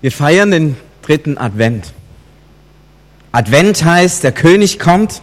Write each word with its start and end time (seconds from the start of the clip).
Wir 0.00 0.12
feiern 0.12 0.50
den 0.50 0.76
dritten 1.02 1.36
Advent. 1.36 1.92
Advent 3.32 3.84
heißt, 3.84 4.24
der 4.24 4.32
König 4.32 4.78
kommt. 4.78 5.22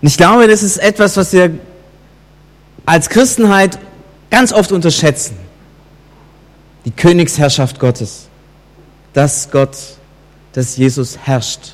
Und 0.00 0.08
ich 0.08 0.16
glaube, 0.16 0.46
das 0.48 0.62
ist 0.62 0.76
etwas, 0.76 1.16
was 1.16 1.32
wir 1.32 1.50
als 2.86 3.08
Christenheit 3.08 3.78
ganz 4.30 4.52
oft 4.52 4.70
unterschätzen. 4.70 5.36
Die 6.84 6.90
Königsherrschaft 6.90 7.80
Gottes. 7.80 8.28
Dass 9.14 9.50
Gott, 9.50 9.76
dass 10.52 10.76
Jesus 10.76 11.18
herrscht. 11.24 11.72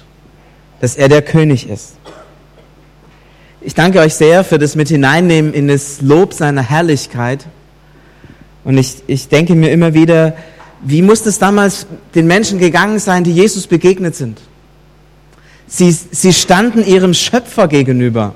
Dass 0.81 0.97
er 0.97 1.09
der 1.09 1.23
König 1.23 1.69
ist. 1.69 1.95
Ich 3.63 3.75
danke 3.75 3.99
euch 3.99 4.15
sehr 4.15 4.45
für 4.45 4.59
das 4.59 4.75
Mit 4.75 4.89
hineinnehmen 4.89 5.53
in 5.53 5.69
das 5.69 6.01
Lob 6.01 6.33
seiner 6.33 6.63
Herrlichkeit. 6.63 7.45
Und 8.65 8.79
ich, 8.79 9.03
ich 9.07 9.29
denke 9.29 9.55
mir 9.55 9.71
immer 9.71 9.93
wieder, 9.93 10.35
wie 10.83 11.03
muss 11.03 11.27
es 11.27 11.39
damals 11.39 11.87
den 12.15 12.27
Menschen 12.27 12.59
gegangen 12.59 12.99
sein, 12.99 13.25
die 13.25 13.33
Jesus 13.33 13.67
begegnet 13.67 14.17
sind? 14.17 14.41
Sie, 15.67 15.91
sie 15.93 16.33
standen 16.33 16.85
ihrem 16.85 17.15
Schöpfer 17.15 17.69
gegenüber. 17.69 18.35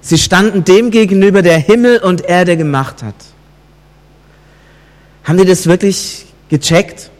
Sie 0.00 0.18
standen 0.18 0.64
dem 0.64 0.90
gegenüber, 0.90 1.42
der 1.42 1.58
Himmel 1.58 1.98
und 1.98 2.22
Erde 2.22 2.56
gemacht 2.56 3.02
hat. 3.02 3.14
Haben 5.24 5.38
die 5.38 5.44
das 5.44 5.66
wirklich 5.66 6.26
gecheckt? 6.48 7.10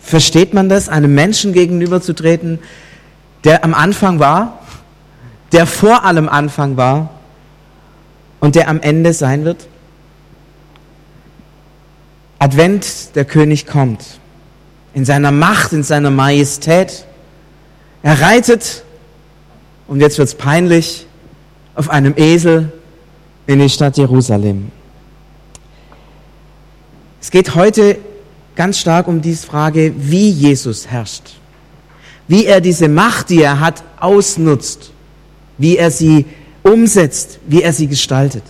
Versteht 0.00 0.54
man 0.54 0.68
das, 0.68 0.88
einem 0.88 1.14
Menschen 1.14 1.52
gegenüberzutreten, 1.52 2.58
der 3.44 3.62
am 3.64 3.74
Anfang 3.74 4.18
war, 4.18 4.60
der 5.52 5.66
vor 5.66 6.04
allem 6.04 6.28
Anfang 6.28 6.76
war 6.76 7.10
und 8.40 8.54
der 8.54 8.68
am 8.68 8.80
Ende 8.80 9.12
sein 9.12 9.44
wird? 9.44 9.68
Advent, 12.40 13.14
der 13.14 13.26
König 13.26 13.66
kommt. 13.66 14.02
In 14.94 15.04
seiner 15.04 15.30
Macht, 15.30 15.74
in 15.74 15.82
seiner 15.82 16.10
Majestät. 16.10 17.04
Er 18.02 18.20
reitet, 18.22 18.82
und 19.86 20.00
jetzt 20.00 20.18
wird's 20.18 20.34
peinlich, 20.34 21.06
auf 21.74 21.90
einem 21.90 22.14
Esel 22.16 22.72
in 23.46 23.60
die 23.60 23.68
Stadt 23.68 23.98
Jerusalem. 23.98 24.72
Es 27.20 27.30
geht 27.30 27.54
heute 27.54 27.98
ganz 28.56 28.78
stark 28.78 29.06
um 29.06 29.20
diese 29.20 29.46
Frage, 29.46 29.92
wie 29.96 30.30
Jesus 30.30 30.86
herrscht. 30.86 31.34
Wie 32.26 32.46
er 32.46 32.62
diese 32.62 32.88
Macht, 32.88 33.28
die 33.28 33.42
er 33.42 33.60
hat, 33.60 33.84
ausnutzt. 33.98 34.92
Wie 35.58 35.76
er 35.76 35.90
sie 35.90 36.24
umsetzt, 36.62 37.38
wie 37.46 37.62
er 37.62 37.74
sie 37.74 37.86
gestaltet. 37.86 38.44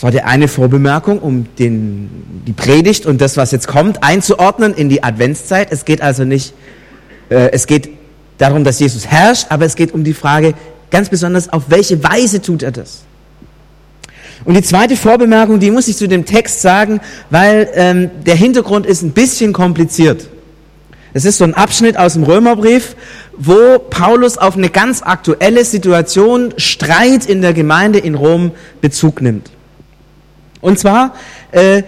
Das 0.00 0.04
war 0.04 0.12
die 0.12 0.22
eine 0.22 0.48
Vorbemerkung, 0.48 1.18
um 1.18 1.46
den, 1.58 2.08
die 2.46 2.54
Predigt 2.54 3.04
und 3.04 3.20
das, 3.20 3.36
was 3.36 3.50
jetzt 3.50 3.68
kommt, 3.68 4.02
einzuordnen 4.02 4.72
in 4.72 4.88
die 4.88 5.04
Adventszeit. 5.04 5.70
Es 5.70 5.84
geht 5.84 6.00
also 6.00 6.24
nicht, 6.24 6.54
äh, 7.28 7.50
es 7.52 7.66
geht 7.66 7.90
darum, 8.38 8.64
dass 8.64 8.80
Jesus 8.80 9.06
herrscht, 9.06 9.48
aber 9.50 9.66
es 9.66 9.76
geht 9.76 9.92
um 9.92 10.02
die 10.02 10.14
Frage 10.14 10.54
ganz 10.90 11.10
besonders, 11.10 11.52
auf 11.52 11.64
welche 11.68 12.02
Weise 12.02 12.40
tut 12.40 12.62
er 12.62 12.70
das? 12.70 13.02
Und 14.46 14.54
die 14.54 14.62
zweite 14.62 14.96
Vorbemerkung, 14.96 15.60
die 15.60 15.70
muss 15.70 15.86
ich 15.86 15.98
zu 15.98 16.08
dem 16.08 16.24
Text 16.24 16.62
sagen, 16.62 17.02
weil 17.28 17.68
ähm, 17.74 18.10
der 18.24 18.36
Hintergrund 18.36 18.86
ist 18.86 19.02
ein 19.02 19.10
bisschen 19.10 19.52
kompliziert. 19.52 20.30
Es 21.12 21.26
ist 21.26 21.36
so 21.36 21.44
ein 21.44 21.52
Abschnitt 21.52 21.98
aus 21.98 22.14
dem 22.14 22.22
Römerbrief, 22.22 22.96
wo 23.36 23.78
Paulus 23.78 24.38
auf 24.38 24.56
eine 24.56 24.70
ganz 24.70 25.02
aktuelle 25.02 25.62
Situation, 25.66 26.54
Streit 26.56 27.26
in 27.26 27.42
der 27.42 27.52
Gemeinde 27.52 27.98
in 27.98 28.14
Rom 28.14 28.52
Bezug 28.80 29.20
nimmt. 29.20 29.50
Und 30.60 30.78
zwar 30.78 31.14
äh, 31.52 31.82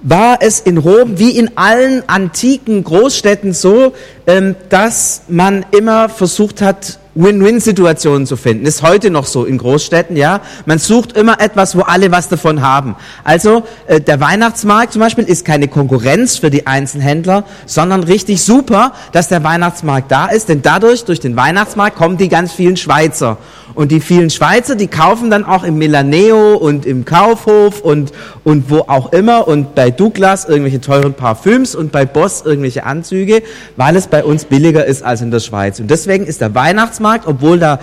war 0.00 0.38
es 0.40 0.60
in 0.60 0.78
Rom 0.78 1.18
wie 1.18 1.36
in 1.36 1.56
allen 1.56 2.02
antiken 2.08 2.84
Großstädten 2.84 3.52
so, 3.52 3.94
ähm, 4.26 4.54
dass 4.68 5.22
man 5.28 5.66
immer 5.76 6.08
versucht 6.08 6.62
hat, 6.62 6.98
Win-Win-Situationen 7.18 8.26
zu 8.26 8.36
finden. 8.36 8.64
Ist 8.64 8.82
heute 8.82 9.10
noch 9.10 9.26
so 9.26 9.44
in 9.44 9.58
Großstädten, 9.58 10.16
ja. 10.16 10.40
Man 10.66 10.78
sucht 10.78 11.12
immer 11.12 11.40
etwas, 11.40 11.76
wo 11.76 11.80
alle 11.80 12.10
was 12.12 12.28
davon 12.28 12.62
haben. 12.62 12.96
Also 13.24 13.64
äh, 13.86 14.00
der 14.00 14.20
Weihnachtsmarkt 14.20 14.92
zum 14.92 15.00
Beispiel 15.00 15.24
ist 15.24 15.44
keine 15.44 15.68
Konkurrenz 15.68 16.38
für 16.38 16.50
die 16.50 16.66
Einzelhändler, 16.66 17.44
sondern 17.66 18.04
richtig 18.04 18.42
super, 18.42 18.92
dass 19.12 19.28
der 19.28 19.42
Weihnachtsmarkt 19.42 20.10
da 20.10 20.26
ist, 20.26 20.48
denn 20.48 20.62
dadurch, 20.62 21.04
durch 21.04 21.20
den 21.20 21.36
Weihnachtsmarkt, 21.36 21.96
kommen 21.96 22.16
die 22.16 22.28
ganz 22.28 22.52
vielen 22.52 22.76
Schweizer. 22.76 23.38
Und 23.74 23.92
die 23.92 24.00
vielen 24.00 24.30
Schweizer, 24.30 24.74
die 24.74 24.88
kaufen 24.88 25.30
dann 25.30 25.44
auch 25.44 25.62
im 25.62 25.78
Milaneo 25.78 26.56
und 26.56 26.84
im 26.84 27.04
Kaufhof 27.04 27.80
und, 27.80 28.12
und 28.42 28.70
wo 28.70 28.78
auch 28.88 29.12
immer 29.12 29.46
und 29.46 29.74
bei 29.74 29.90
Douglas 29.90 30.46
irgendwelche 30.46 30.80
teuren 30.80 31.14
Parfüms 31.14 31.74
und 31.74 31.92
bei 31.92 32.04
Boss 32.04 32.42
irgendwelche 32.44 32.84
Anzüge, 32.84 33.42
weil 33.76 33.94
es 33.96 34.06
bei 34.08 34.24
uns 34.24 34.46
billiger 34.46 34.84
ist 34.84 35.04
als 35.04 35.20
in 35.20 35.30
der 35.30 35.40
Schweiz. 35.40 35.78
Und 35.78 35.90
deswegen 35.90 36.26
ist 36.26 36.40
der 36.40 36.54
Weihnachtsmarkt, 36.54 37.07
obwohl 37.26 37.58
da 37.58 37.80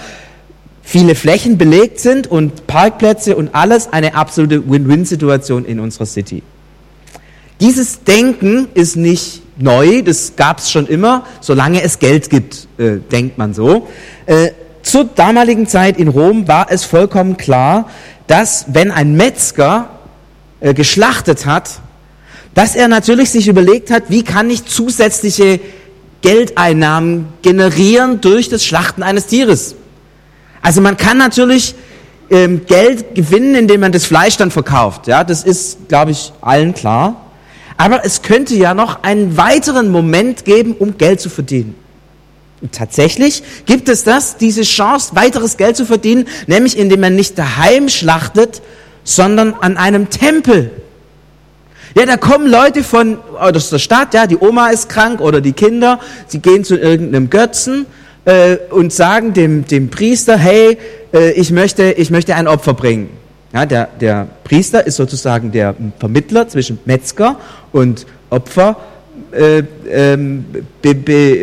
viele 0.84 1.16
Flächen 1.16 1.58
belegt 1.58 2.00
sind 2.00 2.28
und 2.28 2.68
Parkplätze 2.68 3.36
und 3.36 3.56
alles, 3.56 3.92
eine 3.92 4.16
absolute 4.16 4.70
Win-Win-Situation 4.70 5.66
in 5.66 5.80
unserer 5.80 6.06
City. 6.06 6.44
Dieses 7.60 8.04
Denken 8.04 8.68
ist 8.74 8.96
nicht 8.96 9.42
neu, 9.58 10.02
das 10.02 10.36
gab 10.36 10.60
es 10.60 10.70
schon 10.70 10.88
immer, 10.88 11.26
solange 11.42 11.82
es 11.82 12.00
Geld 12.00 12.30
gibt, 12.30 12.68
äh, 12.78 12.98
denkt 13.12 13.38
man 13.38 13.54
so. 13.54 13.88
Äh, 14.26 14.52
zur 14.84 15.06
damaligen 15.06 15.66
Zeit 15.68 15.98
in 15.98 16.10
Rom 16.10 16.48
war 16.48 16.68
es 16.70 16.84
vollkommen 16.84 17.38
klar, 17.38 17.90
dass 18.28 18.66
wenn 18.68 18.92
ein 18.92 19.16
Metzger 19.16 19.90
äh, 20.60 20.74
geschlachtet 20.74 21.46
hat, 21.46 21.80
dass 22.54 22.76
er 22.76 22.88
natürlich 22.88 23.32
sich 23.32 23.48
überlegt 23.48 23.90
hat, 23.90 24.04
wie 24.10 24.24
kann 24.24 24.50
ich 24.50 24.66
zusätzliche 24.66 25.60
Geldeinnahmen 26.26 27.28
generieren 27.44 28.20
durch 28.20 28.50
das 28.50 28.66
Schlachten 28.66 29.04
eines 29.04 29.28
Tieres. 29.28 29.76
Also 30.64 30.82
man 30.82 30.98
kann 30.98 31.20
natürlich 31.20 31.76
ähm, 32.32 32.66
Geld 32.66 33.14
gewinnen, 33.14 33.54
indem 33.54 33.82
man 33.82 33.92
das 33.92 34.06
Fleisch 34.06 34.36
dann 34.36 34.50
verkauft. 34.50 35.06
Ja, 35.06 35.24
das 35.24 35.44
ist, 35.44 35.88
glaube 35.88 36.10
ich, 36.10 36.34
allen 36.42 36.74
klar. 36.74 37.28
Aber 37.78 38.04
es 38.04 38.24
könnte 38.24 38.56
ja 38.56 38.74
noch 38.74 39.04
einen 39.04 39.38
weiteren 39.38 39.90
Moment 39.90 40.46
geben, 40.46 40.74
um 40.80 40.98
Geld 40.98 41.22
zu 41.22 41.30
verdienen. 41.30 41.76
Und 42.60 42.72
tatsächlich 42.72 43.44
gibt 43.68 43.88
es 43.88 44.04
das, 44.04 44.38
diese 44.38 44.64
Chance, 44.64 45.16
weiteres 45.16 45.58
Geld 45.58 45.78
zu 45.78 45.86
verdienen, 45.86 46.28
nämlich 46.48 46.76
indem 46.76 47.02
man 47.02 47.16
nicht 47.16 47.38
daheim 47.38 47.88
schlachtet, 47.88 48.64
sondern 49.04 49.54
an 49.54 49.78
einem 49.78 50.10
Tempel. 50.10 50.72
Ja, 51.98 52.06
da 52.06 52.18
kommen 52.18 52.48
Leute 52.48 52.84
von 52.84 53.20
aus 53.40 53.70
der 53.70 53.80
Stadt, 53.80 54.14
ja, 54.14 54.28
die 54.28 54.36
Oma 54.36 54.68
ist 54.68 54.90
krank 54.90 55.22
oder 55.22 55.40
die 55.40 55.54
Kinder, 55.54 56.02
sie 56.28 56.40
gehen 56.40 56.66
zu 56.66 56.76
irgendeinem 56.76 57.30
Götzen 57.30 57.86
äh, 58.26 58.58
und 58.70 58.92
sagen 58.92 59.32
dem, 59.32 59.66
dem 59.66 59.90
Priester, 59.90 60.38
hey, 60.38 60.78
äh, 61.14 61.32
ich, 61.32 61.52
möchte, 61.52 61.94
ich 61.94 62.12
möchte 62.12 62.36
ein 62.36 62.50
Opfer 62.50 62.74
bringen. 62.74 63.12
Ja, 63.54 63.66
der, 63.66 63.88
der 64.02 64.28
Priester 64.44 64.86
ist 64.86 64.98
sozusagen 64.98 65.54
der 65.54 65.74
Vermittler 65.98 66.50
zwischen 66.50 66.80
Metzger 66.84 67.38
und 67.72 68.06
Opfer 68.30 68.76
äh, 69.32 69.64
ähm, 69.90 70.44
Be 70.82 70.96
Be 70.96 71.38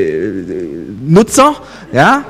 Nutzer, 1.07 1.55
ja, 1.95 2.27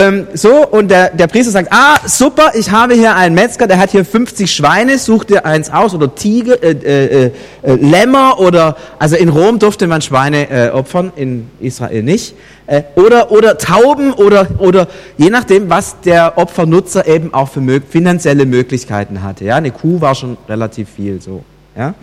ähm, 0.00 0.28
so, 0.32 0.66
und 0.66 0.90
der, 0.90 1.10
der 1.10 1.26
Priester 1.26 1.52
sagt, 1.52 1.68
ah, 1.70 1.98
super, 2.06 2.52
ich 2.54 2.70
habe 2.70 2.94
hier 2.94 3.14
einen 3.14 3.34
Metzger, 3.34 3.66
der 3.66 3.78
hat 3.78 3.90
hier 3.90 4.04
50 4.04 4.50
Schweine, 4.50 4.98
such 4.98 5.24
dir 5.24 5.44
eins 5.44 5.70
aus, 5.70 5.94
oder 5.94 6.14
Tiger, 6.14 6.62
äh, 6.62 6.70
äh, 6.70 7.32
äh, 7.62 7.74
Lämmer, 7.74 8.40
oder, 8.40 8.76
also 8.98 9.16
in 9.16 9.28
Rom 9.28 9.58
durfte 9.58 9.86
man 9.86 10.00
Schweine 10.00 10.50
äh, 10.50 10.70
opfern, 10.70 11.12
in 11.16 11.50
Israel 11.60 12.02
nicht, 12.02 12.34
äh, 12.66 12.82
oder, 12.94 13.30
oder 13.30 13.58
Tauben, 13.58 14.12
oder, 14.14 14.46
oder 14.58 14.88
je 15.18 15.28
nachdem, 15.28 15.68
was 15.68 16.00
der 16.00 16.38
Opfernutzer 16.38 17.06
eben 17.06 17.34
auch 17.34 17.50
für 17.50 17.82
finanzielle 17.82 18.46
Möglichkeiten 18.46 19.22
hatte, 19.22 19.44
ja, 19.44 19.56
eine 19.56 19.70
Kuh 19.70 20.00
war 20.00 20.14
schon 20.14 20.38
relativ 20.48 20.88
viel, 20.96 21.20
so, 21.20 21.44
ja. 21.76 21.94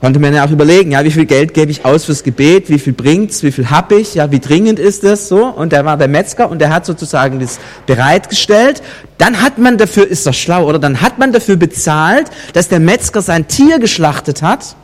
Konnte 0.00 0.20
man 0.20 0.32
ja 0.32 0.44
auch 0.44 0.50
überlegen, 0.50 0.92
ja, 0.92 1.02
wie 1.02 1.10
viel 1.10 1.26
Geld 1.26 1.54
gebe 1.54 1.72
ich 1.72 1.84
aus 1.84 2.04
fürs 2.04 2.22
Gebet, 2.22 2.70
wie 2.70 2.78
viel 2.78 2.92
bringt's, 2.92 3.42
wie 3.42 3.50
viel 3.50 3.68
hab 3.68 3.90
ich, 3.90 4.14
ja, 4.14 4.30
wie 4.30 4.38
dringend 4.38 4.78
ist 4.78 5.02
das 5.02 5.26
so? 5.26 5.46
Und 5.46 5.72
der 5.72 5.84
war 5.84 5.96
der 5.96 6.06
Metzger 6.06 6.48
und 6.48 6.60
der 6.60 6.70
hat 6.70 6.86
sozusagen 6.86 7.40
das 7.40 7.58
bereitgestellt. 7.86 8.80
Dann 9.18 9.42
hat 9.42 9.58
man 9.58 9.76
dafür, 9.76 10.06
ist 10.06 10.24
doch 10.24 10.34
schlau, 10.34 10.68
oder? 10.68 10.78
Dann 10.78 11.00
hat 11.00 11.18
man 11.18 11.32
dafür 11.32 11.56
bezahlt, 11.56 12.30
dass 12.52 12.68
der 12.68 12.78
Metzger 12.78 13.22
sein 13.22 13.48
Tier 13.48 13.80
geschlachtet 13.80 14.40
hat. 14.40 14.76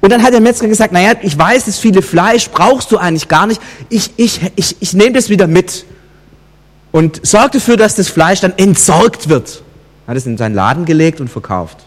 Und 0.00 0.10
dann 0.10 0.22
hat 0.22 0.32
der 0.32 0.40
Metzger 0.40 0.68
gesagt, 0.68 0.92
naja, 0.92 1.14
ich 1.22 1.36
weiß, 1.36 1.64
das 1.64 1.80
viele 1.80 2.02
Fleisch 2.02 2.50
brauchst 2.50 2.92
du 2.92 2.98
eigentlich 2.98 3.26
gar 3.26 3.48
nicht. 3.48 3.60
Ich, 3.88 4.12
ich, 4.16 4.40
ich, 4.54 4.76
ich 4.78 4.92
nehme 4.94 5.12
das 5.12 5.28
wieder 5.28 5.48
mit. 5.48 5.86
Und 6.92 7.26
sorgt 7.26 7.56
dafür, 7.56 7.76
dass 7.76 7.96
das 7.96 8.08
Fleisch 8.08 8.40
dann 8.40 8.52
entsorgt 8.56 9.28
wird. 9.28 9.62
Hat 10.06 10.16
es 10.16 10.26
in 10.26 10.36
seinen 10.36 10.54
Laden 10.54 10.84
gelegt 10.84 11.20
und 11.20 11.28
verkauft. 11.28 11.78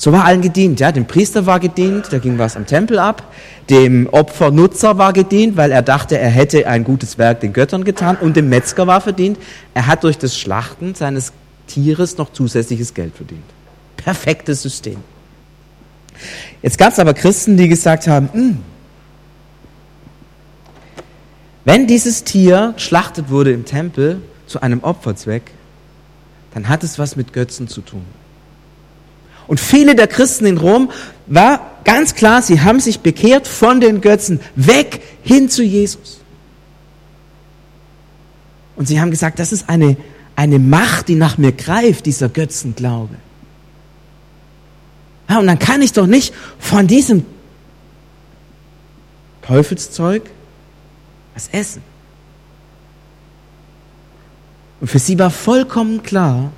So 0.00 0.12
war 0.12 0.24
allen 0.24 0.40
gedient, 0.40 0.80
ja. 0.80 0.92
Dem 0.92 1.04
Priester 1.04 1.44
war 1.44 1.60
gedient, 1.60 2.06
da 2.10 2.18
ging 2.18 2.38
was 2.38 2.56
am 2.56 2.64
Tempel 2.64 2.98
ab. 2.98 3.22
Dem 3.68 4.08
Opfernutzer 4.10 4.96
war 4.96 5.12
gedient, 5.12 5.58
weil 5.58 5.72
er 5.72 5.82
dachte, 5.82 6.16
er 6.16 6.30
hätte 6.30 6.66
ein 6.66 6.84
gutes 6.84 7.18
Werk 7.18 7.40
den 7.40 7.52
Göttern 7.52 7.84
getan. 7.84 8.16
Und 8.16 8.34
dem 8.34 8.48
Metzger 8.48 8.86
war 8.86 9.02
verdient, 9.02 9.36
er 9.74 9.86
hat 9.86 10.02
durch 10.02 10.16
das 10.16 10.38
Schlachten 10.38 10.94
seines 10.94 11.34
Tieres 11.66 12.16
noch 12.16 12.32
zusätzliches 12.32 12.94
Geld 12.94 13.14
verdient. 13.14 13.44
perfektes 13.98 14.62
System. 14.62 14.96
Jetzt 16.62 16.78
gab 16.78 16.94
es 16.94 16.98
aber 16.98 17.12
Christen, 17.12 17.58
die 17.58 17.68
gesagt 17.68 18.06
haben, 18.06 18.30
hm, 18.32 18.58
wenn 21.66 21.86
dieses 21.86 22.24
Tier 22.24 22.72
geschlachtet 22.74 23.28
wurde 23.28 23.52
im 23.52 23.66
Tempel 23.66 24.22
zu 24.46 24.62
einem 24.62 24.82
Opferzweck, 24.82 25.50
dann 26.54 26.70
hat 26.70 26.84
es 26.84 26.98
was 26.98 27.16
mit 27.16 27.34
Götzen 27.34 27.68
zu 27.68 27.82
tun. 27.82 28.06
Und 29.46 29.60
viele 29.60 29.94
der 29.94 30.06
Christen 30.06 30.46
in 30.46 30.58
Rom 30.58 30.90
war 31.26 31.80
ganz 31.84 32.14
klar, 32.14 32.42
sie 32.42 32.60
haben 32.60 32.80
sich 32.80 33.00
bekehrt 33.00 33.46
von 33.46 33.80
den 33.80 34.00
Götzen 34.00 34.40
weg 34.56 35.02
hin 35.22 35.48
zu 35.48 35.62
Jesus. 35.62 36.20
Und 38.76 38.86
sie 38.86 39.00
haben 39.00 39.10
gesagt, 39.10 39.38
das 39.38 39.52
ist 39.52 39.68
eine, 39.68 39.96
eine 40.36 40.58
Macht, 40.58 41.08
die 41.08 41.14
nach 41.14 41.38
mir 41.38 41.52
greift, 41.52 42.06
dieser 42.06 42.28
Götzenglaube. 42.28 43.14
Ja, 45.28 45.38
und 45.38 45.46
dann 45.46 45.58
kann 45.58 45.82
ich 45.82 45.92
doch 45.92 46.06
nicht 46.06 46.34
von 46.58 46.86
diesem 46.86 47.24
Teufelszeug 49.42 50.30
was 51.34 51.48
essen. 51.48 51.82
Und 54.80 54.88
für 54.88 54.98
sie 54.98 55.18
war 55.18 55.30
vollkommen 55.30 56.02
klar, 56.02 56.50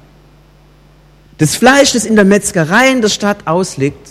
das 1.43 1.57
Fleisch, 1.57 1.91
das 1.91 2.05
in 2.05 2.15
der 2.15 2.25
Metzgerei 2.25 2.93
in 2.93 3.03
der 3.03 3.09
Stadt 3.09 3.49
ausliegt, 3.49 4.11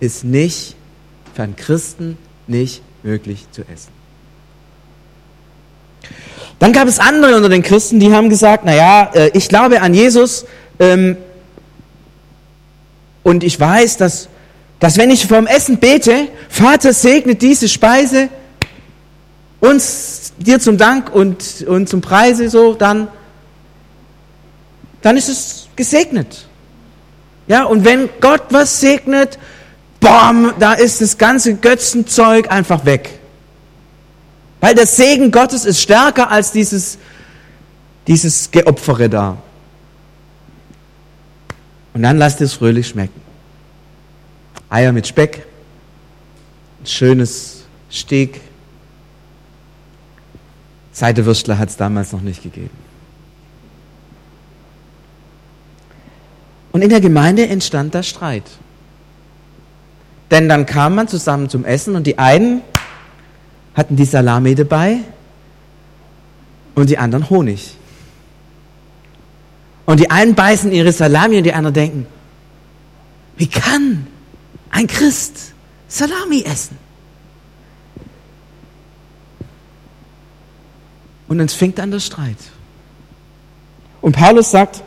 ist 0.00 0.24
nicht 0.24 0.74
für 1.34 1.42
einen 1.42 1.54
Christen 1.54 2.16
nicht 2.46 2.80
möglich 3.02 3.46
zu 3.52 3.60
essen. 3.60 3.90
Dann 6.58 6.72
gab 6.72 6.88
es 6.88 6.98
andere 6.98 7.36
unter 7.36 7.50
den 7.50 7.62
Christen, 7.62 8.00
die 8.00 8.10
haben 8.10 8.30
gesagt, 8.30 8.64
naja, 8.64 9.10
äh, 9.12 9.30
ich 9.34 9.50
glaube 9.50 9.82
an 9.82 9.92
Jesus 9.92 10.46
ähm, 10.78 11.18
und 13.22 13.44
ich 13.44 13.60
weiß, 13.60 13.98
dass, 13.98 14.30
dass 14.80 14.96
wenn 14.96 15.10
ich 15.10 15.26
vorm 15.26 15.46
Essen 15.46 15.76
bete, 15.76 16.28
Vater 16.48 16.94
segne 16.94 17.34
diese 17.34 17.68
Speise, 17.68 18.30
uns 19.60 20.32
dir 20.38 20.58
zum 20.58 20.78
Dank 20.78 21.14
und, 21.14 21.66
und 21.68 21.90
zum 21.90 22.00
Preise 22.00 22.48
so, 22.48 22.72
dann, 22.72 23.08
dann 25.02 25.16
ist 25.16 25.28
es 25.28 25.68
gesegnet. 25.76 26.46
Ja, 27.48 27.64
und 27.64 27.84
wenn 27.84 28.08
Gott 28.20 28.44
was 28.50 28.80
segnet, 28.80 29.38
bam, 30.00 30.54
da 30.58 30.72
ist 30.72 31.00
das 31.00 31.18
ganze 31.18 31.56
Götzenzeug 31.56 32.50
einfach 32.50 32.84
weg. 32.84 33.18
Weil 34.60 34.74
der 34.74 34.86
Segen 34.86 35.32
Gottes 35.32 35.64
ist 35.64 35.80
stärker 35.80 36.30
als 36.30 36.52
dieses, 36.52 36.98
dieses 38.06 38.50
Geopfere 38.50 39.10
da. 39.10 39.36
Und 41.94 42.02
dann 42.02 42.16
lasst 42.16 42.40
es 42.40 42.54
fröhlich 42.54 42.88
schmecken. 42.88 43.20
Eier 44.70 44.92
mit 44.92 45.06
Speck, 45.06 45.44
ein 46.80 46.86
schönes 46.86 47.64
Steak. 47.90 48.40
Seidewürstler 50.92 51.58
hat 51.58 51.68
es 51.68 51.76
damals 51.76 52.12
noch 52.12 52.22
nicht 52.22 52.42
gegeben. 52.42 52.91
Und 56.72 56.82
in 56.82 56.88
der 56.88 57.00
Gemeinde 57.00 57.46
entstand 57.46 57.94
da 57.94 58.02
Streit. 58.02 58.44
Denn 60.30 60.48
dann 60.48 60.64
kam 60.64 60.94
man 60.94 61.08
zusammen 61.08 61.50
zum 61.50 61.64
Essen 61.64 61.94
und 61.94 62.06
die 62.06 62.18
einen 62.18 62.62
hatten 63.74 63.96
die 63.96 64.06
Salami 64.06 64.54
dabei 64.54 64.98
und 66.74 66.88
die 66.88 66.96
anderen 66.96 67.28
Honig. 67.28 67.76
Und 69.84 70.00
die 70.00 70.10
einen 70.10 70.34
beißen 70.34 70.72
ihre 70.72 70.92
Salami 70.92 71.36
und 71.36 71.44
die 71.44 71.52
anderen 71.52 71.74
denken, 71.74 72.06
wie 73.36 73.46
kann 73.46 74.06
ein 74.70 74.86
Christ 74.86 75.52
Salami 75.88 76.42
essen? 76.44 76.78
Und 81.28 81.38
dann 81.38 81.48
fängt 81.48 81.80
an 81.80 81.90
der 81.90 82.00
Streit. 82.00 82.36
Und 84.00 84.16
Paulus 84.16 84.50
sagt, 84.50 84.82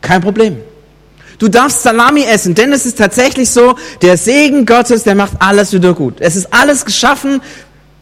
kein 0.00 0.20
Problem. 0.20 0.58
Du 1.38 1.48
darfst 1.48 1.82
Salami 1.82 2.22
essen, 2.24 2.54
denn 2.54 2.72
es 2.72 2.86
ist 2.86 2.98
tatsächlich 2.98 3.50
so, 3.50 3.76
der 4.00 4.16
Segen 4.16 4.64
Gottes, 4.64 5.02
der 5.02 5.14
macht 5.14 5.32
alles 5.38 5.72
wieder 5.72 5.92
gut. 5.92 6.16
Es 6.20 6.34
ist 6.34 6.52
alles 6.52 6.84
geschaffen 6.84 7.42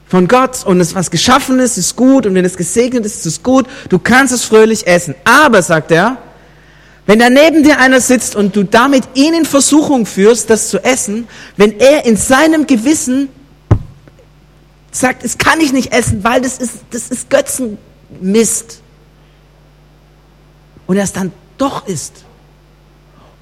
von 0.07 0.29
Gott 0.29 0.65
und 0.65 0.81
es 0.81 0.95
was 0.95 1.11
geschaffen 1.11 1.59
ist, 1.59 1.77
ist 1.77 1.97
gut 1.97 2.27
und 2.27 2.35
wenn 2.35 2.45
es 2.45 2.57
gesegnet 2.57 3.05
ist, 3.05 3.17
ist 3.17 3.27
es 3.27 3.43
gut. 3.43 3.67
Du 3.89 3.99
kannst 3.99 4.33
es 4.33 4.45
fröhlich 4.45 4.87
essen. 4.87 5.17
Aber, 5.25 5.63
sagt 5.63 5.91
er, 5.91 6.19
wenn 7.07 7.19
da 7.19 7.29
neben 7.29 7.65
dir 7.65 7.81
einer 7.81 8.01
sitzt 8.01 8.37
und 8.37 8.55
du 8.55 8.63
damit 8.63 9.03
ihn 9.15 9.35
in 9.35 9.45
Versuchung 9.45 10.07
führst, 10.07 10.49
das 10.49 10.69
zu 10.69 10.83
essen, 10.85 11.27
wenn 11.57 11.79
er 11.81 12.07
in 12.07 12.17
seinem 12.17 12.67
Gewissen 12.67 13.29
sagt, 14.93 15.25
es 15.25 15.39
kann 15.39 15.61
ich 15.61 15.73
nicht 15.73 15.93
essen, 15.93 16.23
weil 16.23 16.41
das 16.41 16.59
ist, 16.59 16.75
das 16.93 17.09
ist 17.09 17.29
Götzenmist. 17.29 18.81
Und 20.87 20.97
er 20.97 21.05
es 21.05 21.13
dann 21.13 21.33
doch 21.59 21.89
isst 21.89 22.24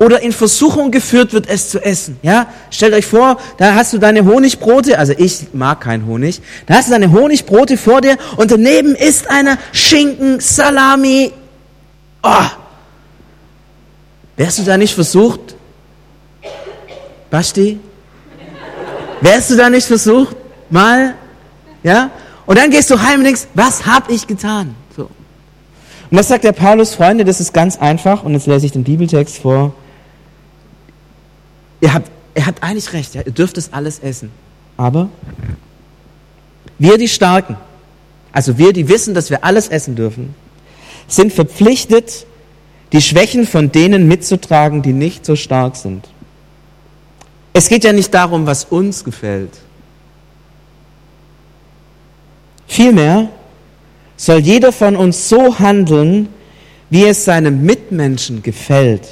oder 0.02 0.20
in 0.20 0.32
Versuchung 0.32 0.90
geführt 0.90 1.32
wird, 1.32 1.48
es 1.48 1.70
zu 1.70 1.78
essen. 1.78 2.18
Ja, 2.22 2.48
stellt 2.70 2.92
euch 2.92 3.06
vor, 3.06 3.38
da 3.56 3.74
hast 3.74 3.92
du 3.92 3.98
deine 3.98 4.24
Honigbrote, 4.24 4.98
also 4.98 5.12
ich 5.16 5.46
mag 5.52 5.80
keinen 5.80 6.06
Honig, 6.06 6.40
da 6.66 6.74
hast 6.74 6.88
du 6.88 6.92
deine 6.92 7.12
Honigbrote 7.12 7.76
vor 7.76 8.00
dir 8.00 8.16
und 8.36 8.50
daneben 8.50 8.96
ist 8.96 9.30
einer 9.30 9.58
Schinken, 9.70 10.40
Salami. 10.40 11.32
Oh. 12.22 12.46
Wärst 14.36 14.58
du 14.58 14.64
da 14.64 14.76
nicht 14.76 14.94
versucht, 14.94 15.54
Basti? 17.30 17.78
Wärst 19.20 19.50
du 19.50 19.56
da 19.56 19.70
nicht 19.70 19.86
versucht, 19.86 20.34
mal, 20.68 21.14
ja? 21.84 22.10
Und 22.44 22.58
dann 22.58 22.70
gehst 22.70 22.90
du 22.90 23.00
heim 23.00 23.20
und 23.20 23.24
denkst, 23.24 23.42
was 23.54 23.86
habe 23.86 24.12
ich 24.12 24.26
getan? 24.26 24.74
So. 24.96 25.02
Und 25.02 26.18
was 26.18 26.26
sagt 26.26 26.42
der 26.42 26.52
Paulus, 26.52 26.92
Freunde, 26.96 27.24
das 27.24 27.40
ist 27.40 27.54
ganz 27.54 27.76
einfach. 27.78 28.24
Und 28.24 28.32
jetzt 28.32 28.48
lese 28.48 28.66
ich 28.66 28.72
den 28.72 28.82
Bibeltext 28.82 29.38
vor. 29.38 29.74
Ihr 31.82 31.92
habt, 31.92 32.10
er 32.34 32.46
hat 32.46 32.62
eigentlich 32.62 32.92
recht, 32.94 33.14
ihr 33.16 33.24
dürft 33.24 33.58
es 33.58 33.72
alles 33.72 33.98
essen. 33.98 34.30
Aber 34.76 35.10
wir, 36.78 36.96
die 36.96 37.08
Starken, 37.08 37.56
also 38.32 38.56
wir, 38.56 38.72
die 38.72 38.88
wissen, 38.88 39.14
dass 39.14 39.28
wir 39.28 39.44
alles 39.44 39.68
essen 39.68 39.96
dürfen, 39.96 40.34
sind 41.08 41.32
verpflichtet, 41.32 42.24
die 42.92 43.02
Schwächen 43.02 43.46
von 43.46 43.72
denen 43.72 44.06
mitzutragen, 44.06 44.82
die 44.82 44.92
nicht 44.92 45.26
so 45.26 45.34
stark 45.34 45.76
sind. 45.76 46.08
Es 47.52 47.68
geht 47.68 47.84
ja 47.84 47.92
nicht 47.92 48.14
darum, 48.14 48.46
was 48.46 48.64
uns 48.64 49.02
gefällt. 49.02 49.58
Vielmehr 52.68 53.28
soll 54.16 54.38
jeder 54.38 54.72
von 54.72 54.96
uns 54.96 55.28
so 55.28 55.58
handeln, 55.58 56.28
wie 56.90 57.04
es 57.06 57.24
seinem 57.24 57.64
Mitmenschen 57.64 58.42
gefällt. 58.42 59.08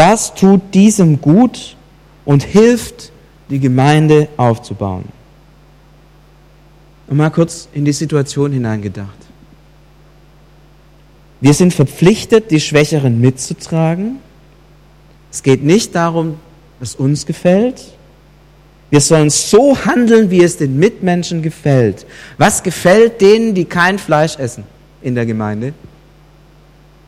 Das 0.00 0.32
tut 0.34 0.72
diesem 0.72 1.20
gut 1.20 1.76
und 2.24 2.42
hilft, 2.42 3.12
die 3.50 3.60
Gemeinde 3.60 4.28
aufzubauen. 4.38 5.04
Und 7.06 7.18
mal 7.18 7.28
kurz 7.28 7.68
in 7.74 7.84
die 7.84 7.92
Situation 7.92 8.50
hineingedacht. 8.50 9.18
Wir 11.42 11.52
sind 11.52 11.74
verpflichtet, 11.74 12.50
die 12.50 12.60
Schwächeren 12.60 13.20
mitzutragen. 13.20 14.20
Es 15.30 15.42
geht 15.42 15.64
nicht 15.64 15.94
darum, 15.94 16.36
was 16.78 16.94
uns 16.94 17.26
gefällt. 17.26 17.84
Wir 18.88 19.02
sollen 19.02 19.28
so 19.28 19.76
handeln, 19.84 20.30
wie 20.30 20.42
es 20.42 20.56
den 20.56 20.78
Mitmenschen 20.78 21.42
gefällt. 21.42 22.06
Was 22.38 22.62
gefällt 22.62 23.20
denen, 23.20 23.54
die 23.54 23.66
kein 23.66 23.98
Fleisch 23.98 24.38
essen 24.38 24.64
in 25.02 25.14
der 25.14 25.26
Gemeinde, 25.26 25.74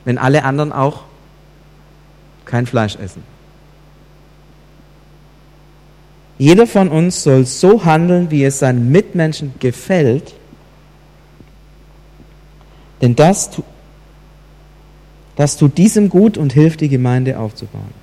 wenn 0.04 0.18
alle 0.18 0.44
anderen 0.44 0.72
auch 0.72 1.04
kein 2.52 2.66
Fleisch 2.66 2.97
essen. 2.97 3.23
Jeder 6.37 6.66
von 6.66 6.88
uns 6.88 7.23
soll 7.23 7.47
so 7.47 7.87
handeln, 7.87 8.30
wie 8.30 8.44
es 8.44 8.59
seinen 8.59 8.92
Mitmenschen 8.92 9.54
gefällt, 9.59 10.35
denn 13.00 13.16
das, 13.16 13.50
das 15.35 15.56
tut 15.56 15.78
diesem 15.78 16.11
gut 16.11 16.37
und 16.37 16.52
hilft, 16.52 16.82
die 16.82 16.90
Gemeinde 16.90 17.38
aufzubauen. 17.38 17.94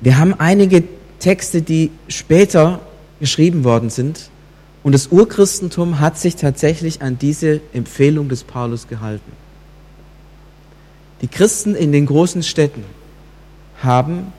Wir 0.00 0.18
haben 0.18 0.34
einige 0.38 0.84
Texte, 1.18 1.60
die 1.60 1.90
später 2.06 2.78
geschrieben 3.18 3.64
worden 3.64 3.90
sind, 3.90 4.30
und 4.84 4.92
das 4.92 5.08
Urchristentum 5.08 5.98
hat 5.98 6.18
sich 6.18 6.36
tatsächlich 6.36 7.02
an 7.02 7.18
diese 7.18 7.60
Empfehlung 7.72 8.28
des 8.28 8.44
Paulus 8.44 8.86
gehalten. 8.86 9.41
Die 11.22 11.28
Christen 11.28 11.76
in 11.76 11.92
den 11.92 12.06
großen 12.06 12.42
Städten 12.42 12.84
haben 13.80 14.32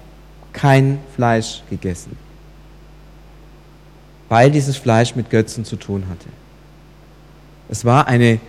kein 0.51 0.99
Fleisch 1.15 1.63
gegessen, 1.69 2.17
weil 4.29 4.51
dieses 4.51 4.77
Fleisch 4.77 5.15
mit 5.15 5.29
Götzen 5.29 5.63
zu 5.65 5.77
tun 5.77 6.05
hatte. 6.09 6.27
Es 7.69 7.85
war 7.85 8.07
eine, 8.07 8.39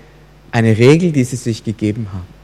eine 0.51 0.77
Regel, 0.77 1.13
die 1.13 1.25
sie 1.25 1.37
sich 1.37 1.63
gegeben 1.63 2.09
haben. 2.13 2.35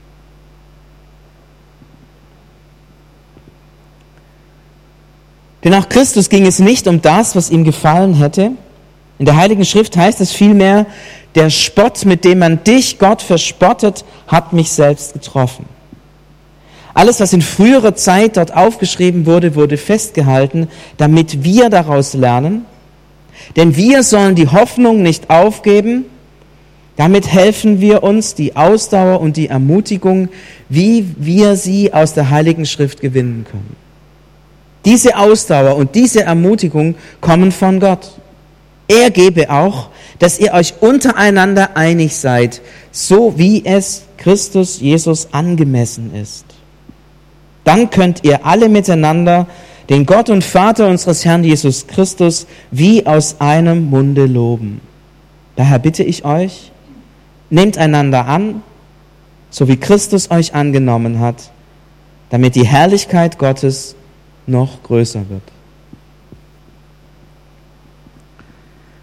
Denn 5.65 5.75
auch 5.75 5.89
Christus 5.89 6.31
ging 6.31 6.47
es 6.47 6.59
nicht 6.59 6.87
um 6.87 7.03
das, 7.03 7.37
was 7.37 7.51
ihm 7.51 7.65
gefallen 7.65 8.15
hätte. 8.15 8.53
In 9.19 9.27
der 9.27 9.37
Heiligen 9.37 9.65
Schrift 9.65 9.97
heißt 9.97 10.21
es 10.23 10.33
vielmehr, 10.33 10.87
der 11.35 11.51
Spott, 11.51 12.07
mit 12.07 12.25
dem 12.25 12.39
man 12.39 12.65
dich, 12.65 12.99
Gott, 12.99 13.21
verspottet, 13.21 14.05
hat 14.27 14.53
mich 14.53 14.71
selbst 14.71 15.13
getroffen. 15.13 15.67
Alles, 17.01 17.19
was 17.19 17.33
in 17.33 17.41
früherer 17.41 17.95
Zeit 17.95 18.37
dort 18.37 18.55
aufgeschrieben 18.55 19.25
wurde, 19.25 19.55
wurde 19.55 19.79
festgehalten, 19.79 20.69
damit 20.99 21.43
wir 21.43 21.71
daraus 21.71 22.13
lernen. 22.13 22.67
Denn 23.57 23.75
wir 23.75 24.03
sollen 24.03 24.35
die 24.35 24.49
Hoffnung 24.49 25.01
nicht 25.01 25.31
aufgeben. 25.31 26.05
Damit 26.99 27.27
helfen 27.33 27.81
wir 27.81 28.03
uns 28.03 28.35
die 28.35 28.55
Ausdauer 28.55 29.23
und 29.23 29.39
die 29.39 29.49
Ermutigung, 29.49 30.29
wie 30.69 31.15
wir 31.17 31.57
sie 31.57 31.91
aus 31.95 32.13
der 32.13 32.29
Heiligen 32.29 32.67
Schrift 32.67 33.01
gewinnen 33.01 33.47
können. 33.51 33.77
Diese 34.85 35.17
Ausdauer 35.17 35.77
und 35.77 35.95
diese 35.95 36.25
Ermutigung 36.25 36.97
kommen 37.23 37.51
von 37.51 37.81
Gott. 37.81 38.11
Er 38.89 39.11
gebe 39.11 39.49
auch, 39.49 39.89
dass 40.19 40.39
ihr 40.39 40.53
euch 40.53 40.75
untereinander 40.81 41.79
einig 41.79 42.15
seid, 42.15 42.61
so 42.93 43.39
wie 43.39 43.65
es 43.65 44.03
Christus 44.19 44.81
Jesus 44.83 45.29
angemessen 45.33 46.15
ist. 46.15 46.50
Dann 47.65 47.91
könnt 47.91 48.25
ihr 48.25 48.47
alle 48.47 48.69
miteinander 48.69 49.47
den 49.89 50.07
Gott 50.07 50.31
und 50.31 50.45
Vater 50.45 50.89
unseres 50.89 51.25
Herrn 51.25 51.43
Jesus 51.43 51.87
Christus 51.89 52.47
wie 52.71 53.07
aus 53.07 53.41
einem 53.41 53.91
Munde 53.91 54.27
loben. 54.27 54.81
Daher 55.57 55.81
bitte 55.81 56.05
ich 56.05 56.25
euch, 56.25 56.71
nehmt 57.51 57.77
einander 57.77 58.27
an, 58.27 58.63
so 59.51 59.67
wie 59.67 59.77
Christus 59.77 60.31
euch 60.31 60.55
angenommen 60.55 61.19
hat, 61.19 61.51
damit 62.31 62.55
die 62.55 62.67
Herrlichkeit 62.67 63.37
Gottes 63.37 63.97
noch 64.47 64.83
größer 64.85 65.29
wird. 65.29 65.43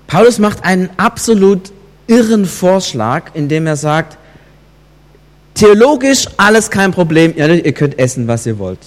Paulus 0.07 0.39
macht 0.39 0.63
einen 0.63 0.89
absolut 0.95 1.73
irren 2.07 2.45
Vorschlag, 2.45 3.31
indem 3.33 3.67
er 3.67 3.75
sagt, 3.75 4.17
theologisch 5.57 6.27
alles 6.37 6.69
kein 6.69 6.91
Problem, 6.91 7.33
ihr 7.35 7.73
könnt 7.73 7.99
essen, 7.99 8.27
was 8.27 8.45
ihr 8.45 8.57
wollt. 8.59 8.79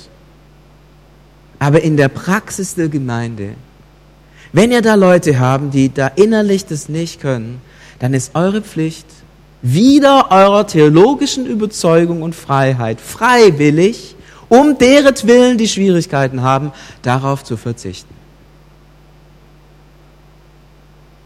Aber 1.58 1.82
in 1.82 1.96
der 1.96 2.08
Praxis 2.08 2.74
der 2.74 2.88
Gemeinde, 2.88 3.50
wenn 4.52 4.72
ihr 4.72 4.82
da 4.82 4.94
Leute 4.94 5.38
haben, 5.38 5.70
die 5.70 5.92
da 5.92 6.06
innerlich 6.08 6.64
das 6.64 6.88
nicht 6.88 7.20
können, 7.20 7.60
dann 7.98 8.14
ist 8.14 8.34
eure 8.34 8.62
Pflicht, 8.62 9.06
wieder 9.62 10.30
eurer 10.30 10.66
theologischen 10.66 11.44
Überzeugung 11.44 12.22
und 12.22 12.34
Freiheit 12.34 13.00
freiwillig 13.00 14.16
um 14.50 14.76
deren 14.76 15.14
Willen 15.28 15.56
die 15.56 15.68
Schwierigkeiten 15.68 16.42
haben, 16.42 16.72
darauf 17.02 17.44
zu 17.44 17.56
verzichten. 17.56 18.12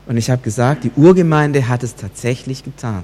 Und 0.07 0.19
ich 0.19 0.29
habe 0.31 0.43
gesagt, 0.43 0.85
die 0.85 0.93
Urgemeinde 0.95 1.67
hat 1.67 1.83
es 1.83 1.97
tatsächlich 1.97 2.63
getan. 2.63 3.03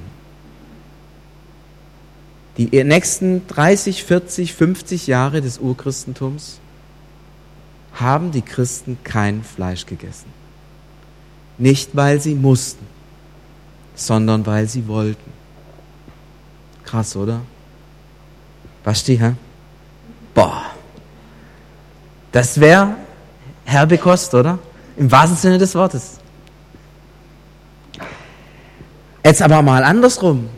Die 2.61 2.85
nächsten 2.85 3.47
30, 3.47 4.05
40, 4.05 4.53
50 4.53 5.07
Jahre 5.07 5.41
des 5.41 5.57
Urchristentums 5.57 6.59
haben 7.95 8.33
die 8.33 8.43
Christen 8.43 8.99
kein 9.03 9.43
Fleisch 9.43 9.87
gegessen. 9.87 10.27
Nicht, 11.57 11.97
weil 11.97 12.21
sie 12.21 12.35
mussten, 12.35 12.87
sondern 13.95 14.45
weil 14.45 14.69
sie 14.69 14.87
wollten. 14.89 15.33
Krass, 16.85 17.17
oder? 17.17 17.41
Basti, 18.85 19.17
hä? 19.17 19.33
Boah, 20.35 20.67
das 22.31 22.61
wäre 22.61 22.95
herbe 23.65 23.97
Kost, 23.97 24.35
oder? 24.35 24.59
Im 24.99 25.11
wahrsten 25.11 25.39
Sinne 25.39 25.57
des 25.57 25.75
Wortes. 25.75 26.19
Jetzt 29.25 29.41
aber 29.41 29.63
mal 29.63 29.83
andersrum. 29.83 30.51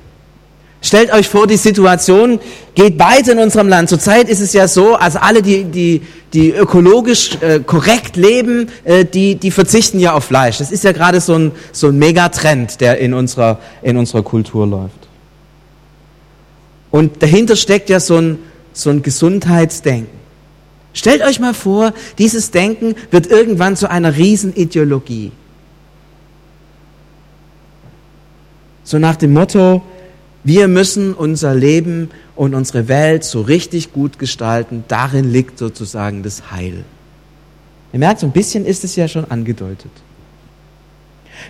Stellt 0.84 1.12
euch 1.12 1.28
vor, 1.28 1.46
die 1.46 1.56
Situation 1.56 2.40
geht 2.74 2.98
weiter 2.98 3.32
in 3.32 3.38
unserem 3.38 3.68
Land. 3.68 3.88
Zurzeit 3.88 4.28
ist 4.28 4.40
es 4.40 4.52
ja 4.52 4.66
so, 4.66 4.96
also 4.96 5.20
alle, 5.20 5.40
die, 5.40 5.62
die, 5.62 6.02
die 6.32 6.50
ökologisch 6.50 7.38
äh, 7.40 7.60
korrekt 7.60 8.16
leben, 8.16 8.68
äh, 8.82 9.04
die, 9.04 9.36
die 9.36 9.52
verzichten 9.52 10.00
ja 10.00 10.12
auf 10.12 10.24
Fleisch. 10.24 10.58
Das 10.58 10.72
ist 10.72 10.82
ja 10.82 10.90
gerade 10.90 11.20
so 11.20 11.34
ein, 11.34 11.52
so 11.70 11.86
ein 11.86 11.98
Megatrend, 11.98 12.80
der 12.80 12.98
in 12.98 13.14
unserer, 13.14 13.60
in 13.80 13.96
unserer 13.96 14.24
Kultur 14.24 14.66
läuft. 14.66 15.08
Und 16.90 17.22
dahinter 17.22 17.54
steckt 17.54 17.88
ja 17.88 18.00
so 18.00 18.16
ein, 18.16 18.38
so 18.72 18.90
ein 18.90 19.02
Gesundheitsdenken. 19.02 20.20
Stellt 20.94 21.22
euch 21.22 21.38
mal 21.38 21.54
vor, 21.54 21.94
dieses 22.18 22.50
Denken 22.50 22.96
wird 23.12 23.28
irgendwann 23.28 23.76
zu 23.76 23.88
einer 23.88 24.16
Riesenideologie. 24.16 25.30
So 28.82 28.98
nach 28.98 29.16
dem 29.16 29.32
Motto, 29.32 29.80
wir 30.44 30.68
müssen 30.68 31.14
unser 31.14 31.54
Leben 31.54 32.10
und 32.34 32.54
unsere 32.54 32.88
Welt 32.88 33.24
so 33.24 33.42
richtig 33.42 33.92
gut 33.92 34.18
gestalten, 34.18 34.84
darin 34.88 35.30
liegt 35.30 35.58
sozusagen 35.58 36.22
das 36.22 36.50
Heil. 36.50 36.84
Ihr 37.92 37.98
merkt, 37.98 38.20
so 38.20 38.26
ein 38.26 38.32
bisschen 38.32 38.64
ist 38.64 38.84
es 38.84 38.96
ja 38.96 39.06
schon 39.06 39.30
angedeutet. 39.30 39.90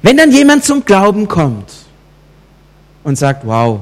Wenn 0.03 0.17
dann 0.17 0.33
jemand 0.33 0.65
zum 0.65 0.85
Glauben 0.85 1.29
kommt 1.29 1.73
und 3.05 3.17
sagt, 3.17 3.47
wow, 3.47 3.81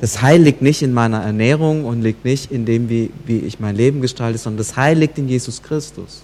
das 0.00 0.22
Heil 0.22 0.42
liegt 0.42 0.62
nicht 0.62 0.82
in 0.82 0.92
meiner 0.92 1.22
Ernährung 1.22 1.84
und 1.84 2.02
liegt 2.02 2.24
nicht 2.24 2.50
in 2.50 2.64
dem, 2.64 2.88
wie, 2.88 3.10
wie 3.26 3.38
ich 3.38 3.60
mein 3.60 3.76
Leben 3.76 4.00
gestalte, 4.00 4.38
sondern 4.38 4.58
das 4.58 4.76
Heil 4.76 4.98
liegt 4.98 5.18
in 5.18 5.28
Jesus 5.28 5.62
Christus. 5.62 6.22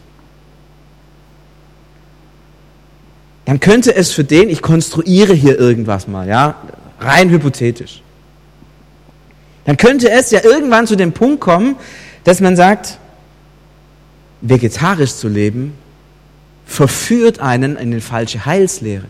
Dann 3.44 3.60
könnte 3.60 3.94
es 3.94 4.12
für 4.12 4.24
den, 4.24 4.48
ich 4.48 4.60
konstruiere 4.60 5.34
hier 5.34 5.58
irgendwas 5.58 6.08
mal, 6.08 6.26
ja, 6.26 6.56
rein 7.00 7.30
hypothetisch. 7.30 8.02
Dann 9.64 9.76
könnte 9.76 10.10
es 10.10 10.30
ja 10.30 10.44
irgendwann 10.44 10.86
zu 10.86 10.96
dem 10.96 11.12
Punkt 11.12 11.40
kommen, 11.40 11.76
dass 12.24 12.40
man 12.40 12.56
sagt, 12.56 12.98
vegetarisch 14.40 15.14
zu 15.14 15.28
leben 15.28 15.74
verführt 16.66 17.40
einen 17.40 17.76
in 17.76 17.92
eine 17.92 18.00
falsche 18.00 18.44
Heilslehre. 18.44 19.06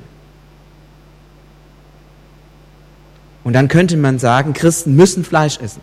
Und 3.45 3.53
dann 3.53 3.69
könnte 3.69 3.97
man 3.97 4.19
sagen, 4.19 4.53
Christen 4.53 4.97
müssen 4.97 5.25
Fleisch 5.25 5.59
essen. 5.59 5.81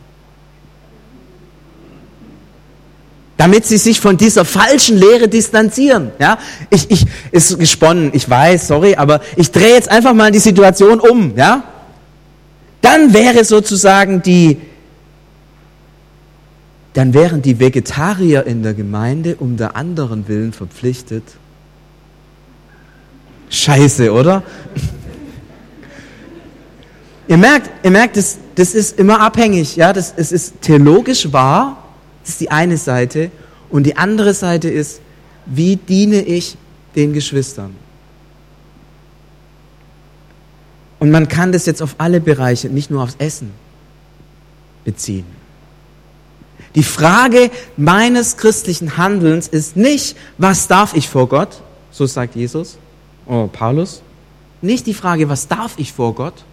Damit 3.37 3.65
sie 3.65 3.77
sich 3.77 3.99
von 3.99 4.17
dieser 4.17 4.45
falschen 4.45 4.97
Lehre 4.97 5.27
distanzieren. 5.27 6.11
Ja, 6.19 6.37
ich, 6.69 6.91
ich, 6.91 7.05
ist 7.31 7.57
gesponnen, 7.57 8.11
ich 8.13 8.29
weiß, 8.29 8.67
sorry, 8.67 8.95
aber 8.95 9.21
ich 9.35 9.51
drehe 9.51 9.73
jetzt 9.73 9.89
einfach 9.89 10.13
mal 10.13 10.31
die 10.31 10.39
Situation 10.39 10.99
um. 10.99 11.35
Ja, 11.35 11.63
dann 12.83 13.13
wäre 13.13 13.45
sozusagen 13.45 14.21
die, 14.21 14.57
dann 16.93 17.13
wären 17.13 17.41
die 17.41 17.57
Vegetarier 17.57 18.45
in 18.45 18.61
der 18.61 18.73
Gemeinde 18.73 19.37
um 19.37 19.55
der 19.55 19.77
anderen 19.77 20.27
Willen 20.27 20.51
verpflichtet. 20.51 21.23
Scheiße, 23.49 24.11
oder? 24.11 24.43
Ihr 27.29 27.37
merkt, 27.37 27.69
ihr 27.85 27.91
merkt, 27.91 28.17
das, 28.17 28.37
das 28.55 28.75
ist 28.75 28.99
immer 28.99 29.21
abhängig. 29.21 29.77
Ja, 29.77 29.93
das, 29.93 30.13
es 30.17 30.33
ist 30.33 30.55
theologisch 30.59 31.31
wahr, 31.31 31.81
das 32.21 32.31
ist 32.31 32.41
die 32.41 32.51
eine 32.51 32.75
Seite. 32.75 33.31
Und 33.69 33.83
die 33.83 33.95
andere 33.95 34.33
Seite 34.33 34.69
ist, 34.69 34.99
wie 35.45 35.77
diene 35.77 36.21
ich 36.21 36.57
den 36.97 37.13
Geschwistern? 37.13 37.77
Und 41.03 41.11
man 41.11 41.27
kann 41.27 41.51
das 41.51 41.65
jetzt 41.65 41.81
auf 41.81 41.95
alle 41.97 42.21
Bereiche, 42.21 42.69
nicht 42.69 42.89
nur 42.89 43.03
aufs 43.03 43.15
Essen 43.17 43.51
beziehen. 44.85 45.25
Die 46.75 46.83
Frage 46.83 47.51
meines 47.75 48.37
christlichen 48.37 48.95
Handelns 48.95 49.49
ist 49.49 49.75
nicht, 49.75 50.15
was 50.37 50.69
darf 50.69 50.95
ich 50.95 51.09
vor 51.09 51.27
Gott, 51.27 51.61
so 51.91 52.05
sagt 52.05 52.37
Jesus, 52.37 52.77
oh 53.25 53.49
Paulus, 53.51 54.01
nicht 54.61 54.87
die 54.87 54.93
Frage, 54.93 55.27
was 55.27 55.49
darf 55.49 55.73
ich 55.75 55.91
vor 55.91 56.15
Gott, 56.15 56.45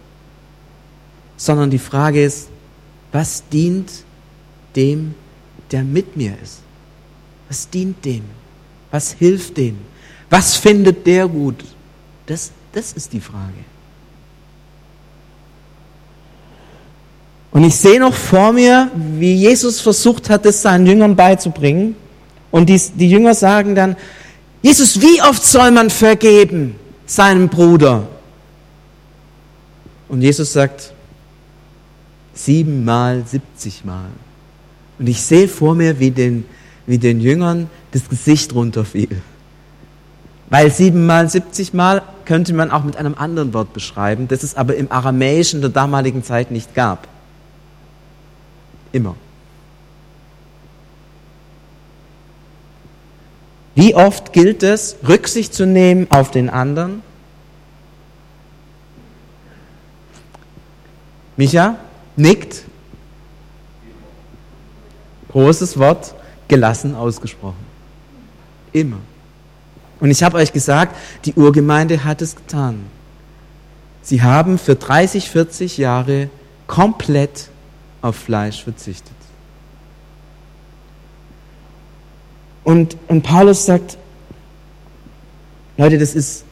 sondern 1.37 1.69
die 1.69 1.79
Frage 1.79 2.21
ist, 2.21 2.49
was 3.13 3.47
dient 3.53 3.89
dem, 4.75 5.15
der 5.71 5.85
mit 5.85 6.17
mir 6.17 6.35
ist? 6.43 6.59
Was 7.47 7.69
dient 7.69 8.03
dem? 8.03 8.25
Was 8.91 9.13
hilft 9.13 9.55
dem? 9.55 9.77
Was 10.29 10.57
findet 10.57 11.07
der 11.07 11.29
gut? 11.29 11.63
Das, 12.25 12.51
das 12.73 12.91
ist 12.91 13.13
die 13.13 13.21
Frage. 13.21 13.70
Und 17.51 17.65
ich 17.65 17.75
sehe 17.75 17.99
noch 17.99 18.13
vor 18.13 18.53
mir, 18.53 18.89
wie 18.95 19.35
Jesus 19.35 19.81
versucht 19.81 20.29
hat, 20.29 20.45
es 20.45 20.61
seinen 20.61 20.85
Jüngern 20.85 21.15
beizubringen. 21.15 21.95
Und 22.49 22.69
die, 22.69 22.81
die 22.95 23.09
Jünger 23.09 23.33
sagen 23.33 23.75
dann, 23.75 23.95
Jesus, 24.61 25.01
wie 25.01 25.21
oft 25.21 25.43
soll 25.43 25.71
man 25.71 25.89
vergeben 25.89 26.75
seinem 27.05 27.49
Bruder? 27.49 28.07
Und 30.07 30.21
Jesus 30.21 30.53
sagt, 30.53 30.93
siebenmal, 32.33 33.23
siebzigmal. 33.25 34.09
Und 34.99 35.07
ich 35.07 35.21
sehe 35.21 35.47
vor 35.47 35.75
mir, 35.75 35.99
wie 35.99 36.11
den, 36.11 36.45
wie 36.85 36.97
den 36.97 37.19
Jüngern 37.19 37.69
das 37.91 38.07
Gesicht 38.07 38.53
runterfiel. 38.53 39.21
Weil 40.49 40.71
siebenmal, 40.71 41.29
siebzigmal 41.29 42.01
könnte 42.25 42.53
man 42.53 42.71
auch 42.71 42.83
mit 42.83 42.97
einem 42.97 43.15
anderen 43.15 43.53
Wort 43.53 43.73
beschreiben, 43.73 44.27
das 44.27 44.43
es 44.43 44.55
aber 44.55 44.75
im 44.75 44.91
Aramäischen 44.91 45.61
der 45.61 45.69
damaligen 45.69 46.23
Zeit 46.23 46.51
nicht 46.51 46.75
gab. 46.75 47.07
Immer. 48.91 49.15
Wie 53.73 53.95
oft 53.95 54.33
gilt 54.33 54.63
es, 54.63 54.97
Rücksicht 55.07 55.53
zu 55.53 55.65
nehmen 55.65 56.07
auf 56.09 56.31
den 56.31 56.49
anderen? 56.49 57.01
Micha 61.37 61.77
nickt. 62.17 62.63
Großes 65.31 65.79
Wort, 65.79 66.13
gelassen 66.49 66.93
ausgesprochen. 66.95 67.65
Immer. 68.73 68.97
Und 70.01 70.11
ich 70.11 70.23
habe 70.23 70.37
euch 70.37 70.51
gesagt, 70.51 70.95
die 71.25 71.33
Urgemeinde 71.33 72.03
hat 72.03 72.21
es 72.21 72.35
getan. 72.35 72.83
Sie 74.01 74.21
haben 74.21 74.57
für 74.57 74.75
30, 74.75 75.29
40 75.29 75.77
Jahre 75.77 76.29
komplett 76.67 77.50
auf 78.01 78.15
Fleisch 78.15 78.63
verzichtet. 78.63 79.15
Und, 82.63 82.95
und 83.07 83.23
Paulus 83.23 83.65
sagt, 83.65 83.97
Leute, 85.77 85.97
das 85.97 86.13
ist, 86.13 86.43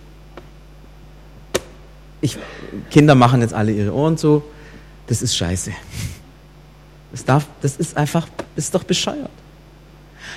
ich, 2.22 2.38
Kinder 2.90 3.16
machen 3.16 3.42
jetzt 3.42 3.54
alle 3.54 3.72
ihre 3.72 3.94
Ohren 3.94 4.18
zu, 4.18 4.44
das 5.08 5.22
ist 5.22 5.36
scheiße. 5.36 5.72
Das, 7.12 7.26
darf, 7.26 7.46
das 7.62 7.78
ist 7.78 7.98
einfach, 7.98 8.28
das 8.56 8.66
ist 8.66 8.76
doch 8.76 8.84
bescheuert. 8.84 9.30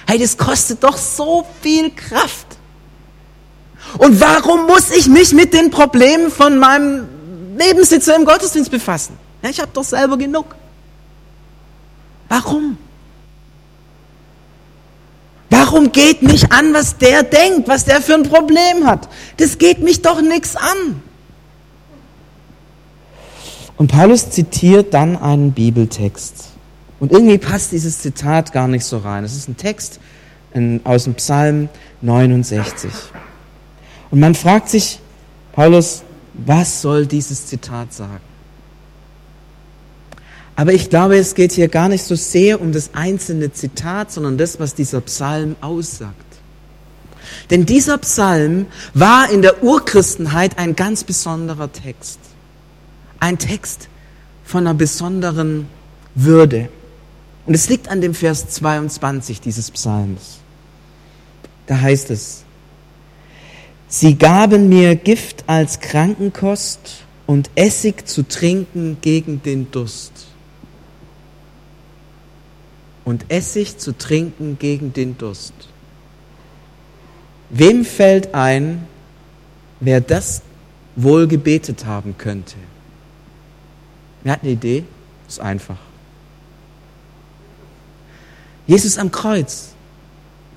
Hey, 0.07 0.19
das 0.19 0.37
kostet 0.37 0.83
doch 0.83 0.97
so 0.97 1.47
viel 1.61 1.91
Kraft. 1.91 2.47
Und 3.99 4.21
warum 4.21 4.67
muss 4.67 4.91
ich 4.91 5.09
mich 5.09 5.33
mit 5.33 5.53
den 5.53 5.71
Problemen 5.71 6.31
von 6.31 6.59
meinem 6.59 7.09
Nebensitzer 7.57 8.17
im 8.17 8.25
Gottesdienst 8.25 8.71
befassen? 8.71 9.19
Ich 9.43 9.61
habe 9.61 9.71
doch 9.73 9.85
selber 9.85 10.17
genug. 10.17 10.55
Warum? 12.33 12.79
Warum 15.51 15.93
geht 15.93 16.23
mich 16.23 16.51
an, 16.51 16.73
was 16.73 16.97
der 16.97 17.25
denkt, 17.25 17.69
was 17.69 17.85
der 17.85 18.01
für 18.01 18.15
ein 18.15 18.23
Problem 18.23 18.87
hat? 18.87 19.11
Das 19.37 19.59
geht 19.59 19.81
mich 19.81 20.01
doch 20.01 20.23
nichts 20.23 20.57
an. 20.57 21.03
Und 23.77 23.93
Paulus 23.93 24.31
zitiert 24.31 24.95
dann 24.95 25.19
einen 25.19 25.53
Bibeltext. 25.53 26.49
Und 27.01 27.13
irgendwie 27.13 27.37
passt 27.37 27.71
dieses 27.71 27.99
Zitat 27.99 28.51
gar 28.53 28.67
nicht 28.67 28.87
so 28.87 28.97
rein. 28.97 29.25
Es 29.25 29.37
ist 29.37 29.51
ein 29.51 29.59
Text 29.59 30.01
aus 30.85 31.05
dem 31.05 31.15
Psalm 31.17 31.69
69. 32.01 32.91
Und 34.11 34.21
man 34.21 34.35
fragt 34.35 34.71
sich, 34.71 35.01
Paulus, 35.53 36.03
was 36.33 36.81
soll 36.81 37.05
dieses 37.05 37.45
Zitat 37.45 37.93
sagen? 37.93 38.32
Aber 40.55 40.73
ich 40.73 40.91
glaube, 40.91 41.17
es 41.17 41.35
geht 41.35 41.53
hier 41.53 41.69
gar 41.69 41.89
nicht 41.89 42.05
so 42.05 42.15
sehr 42.15 42.61
um 42.61 42.73
das 42.73 42.91
einzelne 42.93 43.53
Zitat, 43.53 44.13
sondern 44.13 44.37
das, 44.37 44.61
was 44.61 44.75
dieser 44.75 45.01
Psalm 45.01 45.57
aussagt. 45.61 46.15
Denn 47.51 47.65
dieser 47.65 47.99
Psalm 47.99 48.67
war 48.93 49.31
in 49.31 49.43
der 49.43 49.63
Urchristenheit 49.63 50.59
ein 50.59 50.77
ganz 50.77 51.05
besonderer 51.05 51.73
Text. 51.73 52.19
Ein 53.19 53.39
Text 53.39 53.89
von 54.45 54.67
einer 54.67 54.75
besonderen 54.75 55.69
Würde. 56.15 56.69
Und 57.47 57.55
es 57.55 57.69
liegt 57.69 57.89
an 57.89 58.01
dem 58.01 58.15
Vers 58.15 58.49
22 58.51 59.41
dieses 59.41 59.71
Psalms. 59.71 60.39
Da 61.67 61.81
heißt 61.81 62.11
es, 62.11 62.45
Sie 63.89 64.17
gaben 64.17 64.69
mir 64.69 64.97
Gift 64.97 65.45
als 65.47 65.81
Krankenkost 65.81 67.05
und 67.27 67.51
Essig 67.55 68.07
zu 68.09 68.27
trinken 68.27 68.99
gegen 69.01 69.43
den 69.43 69.71
Durst 69.71 70.32
und 73.05 73.25
Essig 73.29 73.79
zu 73.79 73.97
trinken 73.97 74.59
gegen 74.59 74.93
den 74.93 75.19
Durst. 75.19 75.55
Wem 77.51 77.85
fällt 77.85 78.35
ein, 78.35 78.87
wer 79.81 80.01
das 80.01 80.43
wohl 80.97 81.27
gebetet 81.27 81.85
haben 81.85 82.17
könnte? 82.17 82.55
Wer 84.23 84.33
hat 84.33 84.43
eine 84.43 84.53
Idee? 84.53 84.85
ist 85.29 85.41
einfach. 85.41 85.77
Jesus 88.67 88.99
am 88.99 89.11
Kreuz, 89.11 89.71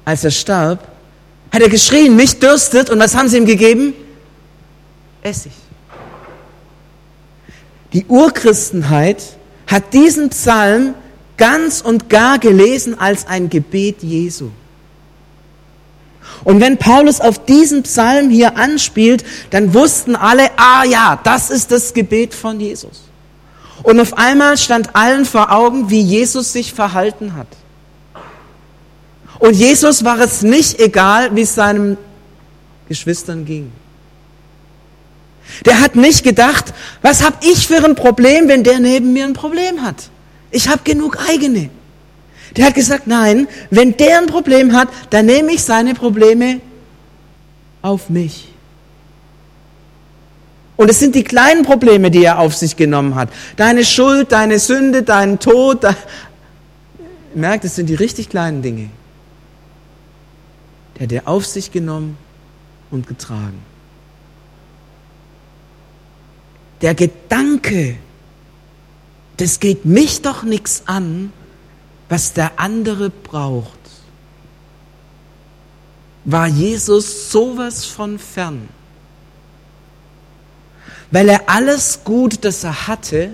als 0.04 0.24
er 0.24 0.32
starb, 0.32 0.88
hat 1.52 1.62
er 1.62 1.70
geschrien, 1.70 2.16
mich 2.16 2.40
dürstet. 2.40 2.90
Und 2.90 3.00
was 3.00 3.16
haben 3.16 3.30
sie 3.30 3.38
ihm 3.38 3.46
gegeben? 3.46 3.94
Essig. 5.22 5.54
Die 7.94 8.06
Urchristenheit 8.06 9.24
hat 9.68 9.94
diesen 9.94 10.30
Psalm 10.30 10.94
ganz 11.38 11.82
und 11.82 12.10
gar 12.10 12.40
gelesen 12.40 13.00
als 13.00 13.28
ein 13.28 13.50
Gebet 13.50 14.04
Jesu. 14.04 14.50
Und 16.44 16.60
wenn 16.62 16.78
Paulus 16.78 17.22
auf 17.22 17.44
diesen 17.46 17.84
Psalm 17.84 18.30
hier 18.30 18.58
anspielt, 18.58 19.24
dann 19.50 19.74
wussten 19.74 20.16
alle, 20.16 20.50
ah 20.58 20.84
ja, 20.84 21.20
das 21.24 21.50
ist 21.50 21.72
das 21.72 21.94
Gebet 21.94 22.34
von 22.34 22.60
Jesus. 22.60 23.04
Und 23.84 24.00
auf 24.00 24.18
einmal 24.18 24.58
stand 24.58 24.96
allen 24.96 25.26
vor 25.26 25.52
Augen, 25.52 25.90
wie 25.90 26.02
Jesus 26.02 26.54
sich 26.54 26.74
verhalten 26.74 27.36
hat. 27.36 27.48
Und 29.40 29.56
Jesus 29.56 30.04
war 30.04 30.20
es 30.20 30.44
nicht 30.44 30.80
egal, 30.80 31.36
wie 31.36 31.42
es 31.42 31.56
seinen 31.56 31.98
Geschwistern 32.88 33.46
ging. 33.46 33.72
Der 35.66 35.82
hat 35.82 35.96
nicht 35.96 36.24
gedacht, 36.24 36.74
was 37.02 37.24
habe 37.24 37.38
ich 37.42 37.68
für 37.68 37.84
ein 37.84 37.96
Problem, 37.96 38.48
wenn 38.48 38.64
der 38.64 38.80
neben 38.80 39.14
mir 39.14 39.26
ein 39.26 39.34
Problem 39.34 39.82
hat. 39.82 40.10
Ich 40.56 40.70
habe 40.70 40.84
genug 40.86 41.18
eigene. 41.30 41.70
Der 42.56 42.68
hat 42.68 42.76
gesagt, 42.76 43.08
nein, 43.08 43.50
wenn 43.72 43.98
der 43.98 44.20
ein 44.20 44.28
Problem 44.28 44.72
hat, 44.72 44.88
dann 45.10 45.26
nehme 45.26 45.52
ich 45.52 45.62
seine 45.62 45.94
Probleme 45.94 46.62
auf 47.82 48.10
mich. 48.10 48.54
Und 50.78 50.90
es 50.90 51.00
sind 51.00 51.14
die 51.14 51.26
kleinen 51.26 51.64
Probleme, 51.66 52.10
die 52.10 52.24
er 52.24 52.40
auf 52.40 52.56
sich 52.56 52.78
genommen 52.78 53.16
hat. 53.16 53.28
Deine 53.58 53.84
Schuld, 53.84 54.32
deine 54.32 54.60
Sünde, 54.60 55.04
dein 55.04 55.40
Tod. 55.40 55.84
Dein 55.84 55.98
Merkt, 57.34 57.66
es 57.66 57.76
sind 57.76 57.88
die 57.88 57.96
richtig 57.96 58.30
kleinen 58.30 58.62
Dinge. 58.62 58.90
Der 60.96 61.04
hat 61.04 61.12
er 61.12 61.28
auf 61.28 61.46
sich 61.46 61.70
genommen 61.70 62.18
und 62.92 63.08
getragen. 63.08 63.60
Der 66.82 66.96
Gedanke, 66.96 67.98
das 69.38 69.60
geht 69.60 69.86
mich 69.86 70.22
doch 70.22 70.44
nichts 70.44 70.84
an, 70.86 71.34
was 72.10 72.34
der 72.34 72.60
andere 72.60 73.10
braucht. 73.10 73.80
War 76.24 76.48
Jesus 76.48 77.32
sowas 77.32 77.86
von 77.86 78.18
fern? 78.18 78.68
Weil 81.12 81.30
er 81.30 81.50
alles 81.50 82.00
Gut, 82.04 82.44
das 82.44 82.64
er 82.64 82.88
hatte, 82.88 83.32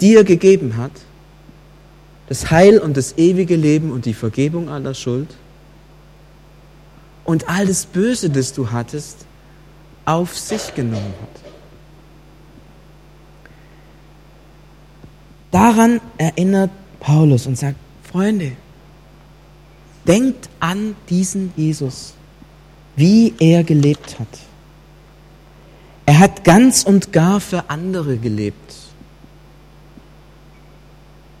dir 0.00 0.24
gegeben 0.24 0.76
hat, 0.76 0.92
das 2.28 2.50
Heil 2.50 2.78
und 2.78 2.96
das 2.96 3.18
ewige 3.18 3.56
Leben 3.56 3.92
und 3.92 4.06
die 4.06 4.14
Vergebung 4.14 4.68
aller 4.68 4.94
Schuld 4.94 5.28
und 7.24 7.48
all 7.48 7.66
das 7.66 7.86
Böse, 7.86 8.30
das 8.30 8.52
du 8.52 8.70
hattest, 8.70 9.18
auf 10.04 10.36
sich 10.36 10.74
genommen 10.74 11.14
hat. 11.20 11.39
Daran 15.50 16.00
erinnert 16.16 16.70
Paulus 17.00 17.46
und 17.46 17.58
sagt, 17.58 17.76
Freunde, 18.10 18.52
denkt 20.06 20.48
an 20.60 20.94
diesen 21.08 21.52
Jesus, 21.56 22.14
wie 22.96 23.34
er 23.38 23.64
gelebt 23.64 24.18
hat. 24.18 24.28
Er 26.06 26.18
hat 26.18 26.44
ganz 26.44 26.82
und 26.82 27.12
gar 27.12 27.40
für 27.40 27.70
andere 27.70 28.16
gelebt. 28.16 28.74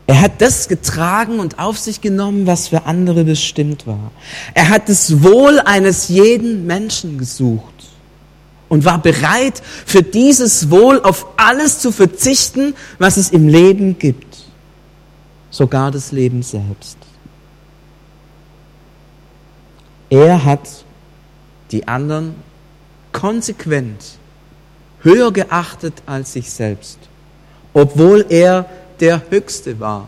Er 0.06 0.22
hat 0.22 0.40
das 0.40 0.66
getragen 0.66 1.38
und 1.38 1.60
auf 1.60 1.78
sich 1.78 2.00
genommen, 2.00 2.46
was 2.46 2.68
für 2.68 2.84
andere 2.84 3.24
bestimmt 3.24 3.86
war. 3.86 4.10
Er 4.54 4.68
hat 4.68 4.88
das 4.88 5.22
Wohl 5.22 5.60
eines 5.60 6.08
jeden 6.08 6.66
Menschen 6.66 7.16
gesucht 7.16 7.69
und 8.70 8.86
war 8.86 9.02
bereit, 9.02 9.60
für 9.84 10.02
dieses 10.02 10.70
Wohl 10.70 11.02
auf 11.02 11.26
alles 11.36 11.80
zu 11.80 11.92
verzichten, 11.92 12.74
was 12.98 13.18
es 13.18 13.30
im 13.30 13.48
Leben 13.48 13.98
gibt, 13.98 14.38
sogar 15.50 15.90
das 15.90 16.12
Leben 16.12 16.42
selbst. 16.42 16.96
Er 20.08 20.44
hat 20.44 20.84
die 21.72 21.86
anderen 21.86 22.36
konsequent 23.12 24.18
höher 25.02 25.32
geachtet 25.32 25.94
als 26.06 26.32
sich 26.32 26.50
selbst, 26.50 26.98
obwohl 27.74 28.24
er 28.28 28.66
der 29.00 29.22
Höchste 29.30 29.80
war. 29.80 30.06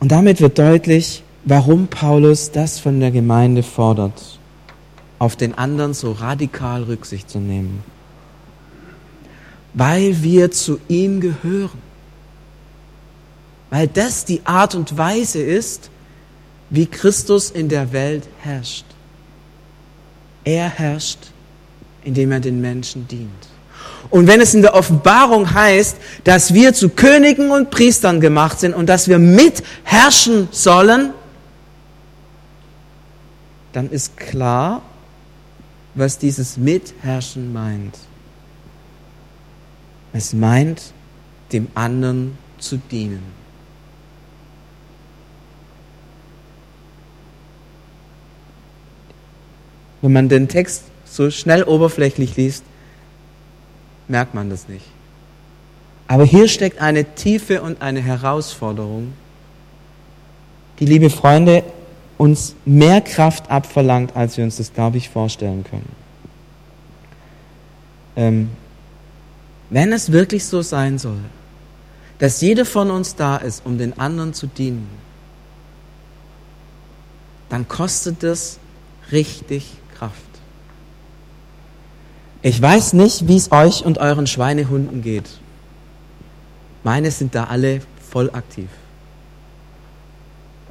Und 0.00 0.10
damit 0.10 0.40
wird 0.40 0.58
deutlich, 0.58 1.22
warum 1.44 1.88
Paulus 1.88 2.50
das 2.50 2.78
von 2.78 3.00
der 3.00 3.10
Gemeinde 3.10 3.62
fordert, 3.62 4.38
auf 5.18 5.36
den 5.36 5.56
anderen 5.56 5.94
so 5.94 6.12
radikal 6.12 6.82
Rücksicht 6.84 7.30
zu 7.30 7.38
nehmen. 7.38 7.82
Weil 9.74 10.22
wir 10.22 10.50
zu 10.50 10.80
ihm 10.88 11.20
gehören. 11.20 11.80
Weil 13.70 13.88
das 13.88 14.24
die 14.24 14.44
Art 14.44 14.74
und 14.74 14.98
Weise 14.98 15.40
ist, 15.40 15.90
wie 16.70 16.86
Christus 16.86 17.50
in 17.50 17.68
der 17.68 17.92
Welt 17.92 18.24
herrscht. 18.40 18.84
Er 20.44 20.68
herrscht, 20.68 21.18
indem 22.04 22.32
er 22.32 22.40
den 22.40 22.60
Menschen 22.60 23.06
dient. 23.08 23.30
Und 24.10 24.26
wenn 24.26 24.40
es 24.40 24.52
in 24.52 24.62
der 24.62 24.74
Offenbarung 24.74 25.54
heißt, 25.54 25.96
dass 26.24 26.52
wir 26.52 26.74
zu 26.74 26.90
Königen 26.90 27.50
und 27.50 27.70
Priestern 27.70 28.20
gemacht 28.20 28.60
sind 28.60 28.74
und 28.74 28.88
dass 28.88 29.08
wir 29.08 29.18
mitherrschen 29.18 30.48
sollen, 30.50 31.12
dann 33.72 33.90
ist 33.90 34.16
klar, 34.16 34.82
was 35.94 36.18
dieses 36.18 36.56
Mitherrschen 36.56 37.52
meint. 37.52 37.98
Es 40.12 40.32
meint, 40.32 40.92
dem 41.52 41.68
anderen 41.74 42.36
zu 42.58 42.76
dienen. 42.76 43.22
Wenn 50.00 50.12
man 50.12 50.28
den 50.28 50.48
Text 50.48 50.84
so 51.04 51.30
schnell 51.30 51.62
oberflächlich 51.62 52.36
liest, 52.36 52.64
merkt 54.08 54.34
man 54.34 54.50
das 54.50 54.68
nicht. 54.68 54.86
Aber 56.08 56.24
hier 56.24 56.48
steckt 56.48 56.80
eine 56.80 57.14
Tiefe 57.14 57.62
und 57.62 57.80
eine 57.80 58.00
Herausforderung, 58.00 59.14
die, 60.78 60.86
liebe 60.86 61.08
Freunde, 61.08 61.62
uns 62.18 62.54
mehr 62.64 63.00
Kraft 63.00 63.50
abverlangt, 63.50 64.16
als 64.16 64.36
wir 64.36 64.44
uns 64.44 64.56
das, 64.56 64.72
glaube 64.72 64.96
ich, 64.96 65.08
vorstellen 65.08 65.64
können. 65.64 65.88
Ähm, 68.16 68.50
wenn 69.70 69.92
es 69.92 70.12
wirklich 70.12 70.44
so 70.44 70.62
sein 70.62 70.98
soll, 70.98 71.18
dass 72.18 72.40
jeder 72.40 72.64
von 72.64 72.90
uns 72.90 73.16
da 73.16 73.36
ist, 73.36 73.64
um 73.64 73.78
den 73.78 73.98
anderen 73.98 74.34
zu 74.34 74.46
dienen, 74.46 74.88
dann 77.48 77.66
kostet 77.68 78.22
es 78.22 78.58
richtig 79.10 79.72
Kraft. 79.98 80.14
Ich 82.42 82.60
weiß 82.60 82.92
nicht, 82.94 83.28
wie 83.28 83.36
es 83.36 83.52
euch 83.52 83.84
und 83.84 83.98
euren 83.98 84.26
Schweinehunden 84.26 85.02
geht. 85.02 85.38
Meine 86.82 87.10
sind 87.10 87.34
da 87.34 87.44
alle 87.44 87.80
voll 88.10 88.30
aktiv. 88.30 88.68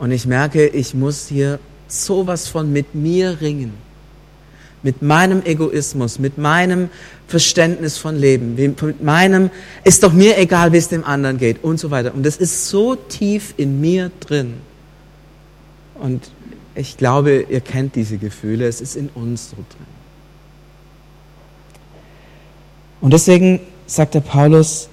Und 0.02 0.10
ich 0.12 0.26
merke, 0.26 0.66
ich 0.66 0.96
muss 0.96 1.28
hier 1.28 1.60
sowas 1.88 2.48
von 2.48 2.74
mit 2.74 2.96
mir 2.96 3.40
ringen. 3.40 3.76
Mit 4.82 5.04
meinem 5.04 5.44
Egoismus, 5.46 6.18
mit 6.18 6.40
meinem 6.40 6.90
Verständnis 7.28 8.00
von 8.00 8.18
Leben, 8.18 8.56
mit 8.56 9.04
meinem, 9.04 9.52
ist 9.84 10.02
doch 10.02 10.12
mir 10.12 10.40
egal, 10.40 10.74
wie 10.74 10.78
es 10.78 10.88
dem 10.88 11.04
anderen 11.04 11.38
geht 11.38 11.64
und 11.64 11.80
so 11.80 11.92
weiter. 11.92 12.16
Und 12.16 12.26
das 12.26 12.38
ist 12.38 12.68
so 12.68 12.96
tief 12.96 13.54
in 13.58 13.80
mir 13.80 14.10
drin. 14.22 14.56
Und 15.94 16.32
ich 16.74 16.98
glaube, 16.98 17.46
ihr 17.48 17.62
kennt 17.62 17.96
diese 17.96 18.18
Gefühle, 18.18 18.66
es 18.66 18.82
ist 18.82 18.96
in 18.96 19.08
uns 19.10 19.52
so 19.52 19.56
drin. 19.56 19.86
Und 23.02 23.14
deswegen 23.14 23.60
sagt 23.86 24.16
der 24.16 24.22
Paulus, 24.22 24.90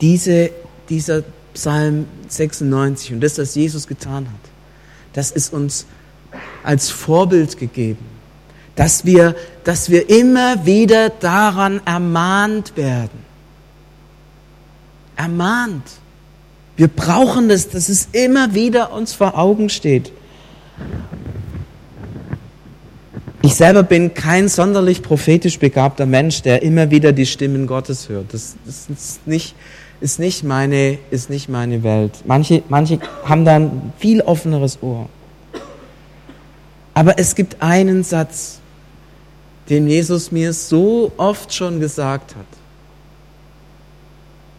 diese, 0.00 0.50
dieser 0.88 1.24
Psalm 1.54 2.06
96 2.28 3.12
und 3.12 3.20
das, 3.20 3.38
was 3.38 3.54
Jesus 3.54 3.86
getan 3.86 4.26
hat, 4.26 4.50
das 5.12 5.30
ist 5.30 5.52
uns 5.52 5.86
als 6.62 6.90
Vorbild 6.90 7.58
gegeben, 7.58 8.04
dass 8.76 9.04
wir, 9.04 9.34
dass 9.64 9.90
wir 9.90 10.08
immer 10.08 10.64
wieder 10.64 11.10
daran 11.10 11.80
ermahnt 11.84 12.76
werden. 12.76 13.30
Ermahnt. 15.16 15.84
Wir 16.76 16.88
brauchen 16.88 17.48
das, 17.48 17.68
dass 17.68 17.88
es 17.88 18.08
immer 18.12 18.54
wieder 18.54 18.92
uns 18.92 19.12
vor 19.12 19.36
Augen 19.36 19.68
steht. 19.68 20.12
Ich 23.42 23.54
selber 23.54 23.82
bin 23.82 24.14
kein 24.14 24.48
sonderlich 24.48 25.02
prophetisch 25.02 25.58
begabter 25.58 26.06
Mensch, 26.06 26.42
der 26.42 26.62
immer 26.62 26.90
wieder 26.90 27.12
die 27.12 27.26
Stimmen 27.26 27.66
Gottes 27.66 28.08
hört. 28.08 28.32
Das, 28.32 28.54
das 28.64 28.88
ist, 28.88 29.26
nicht, 29.26 29.54
ist, 30.00 30.18
nicht 30.18 30.44
meine, 30.44 30.98
ist 31.10 31.30
nicht 31.30 31.48
meine 31.48 31.82
Welt. 31.82 32.22
Manche, 32.24 32.62
manche 32.68 32.98
haben 33.24 33.44
da 33.44 33.56
ein 33.56 33.92
viel 33.98 34.22
offeneres 34.22 34.82
Ohr. 34.82 35.08
Aber 36.94 37.18
es 37.18 37.34
gibt 37.34 37.62
einen 37.62 38.02
Satz, 38.02 38.60
den 39.68 39.86
Jesus 39.86 40.32
mir 40.32 40.52
so 40.52 41.12
oft 41.16 41.54
schon 41.54 41.80
gesagt 41.80 42.34
hat. 42.34 42.46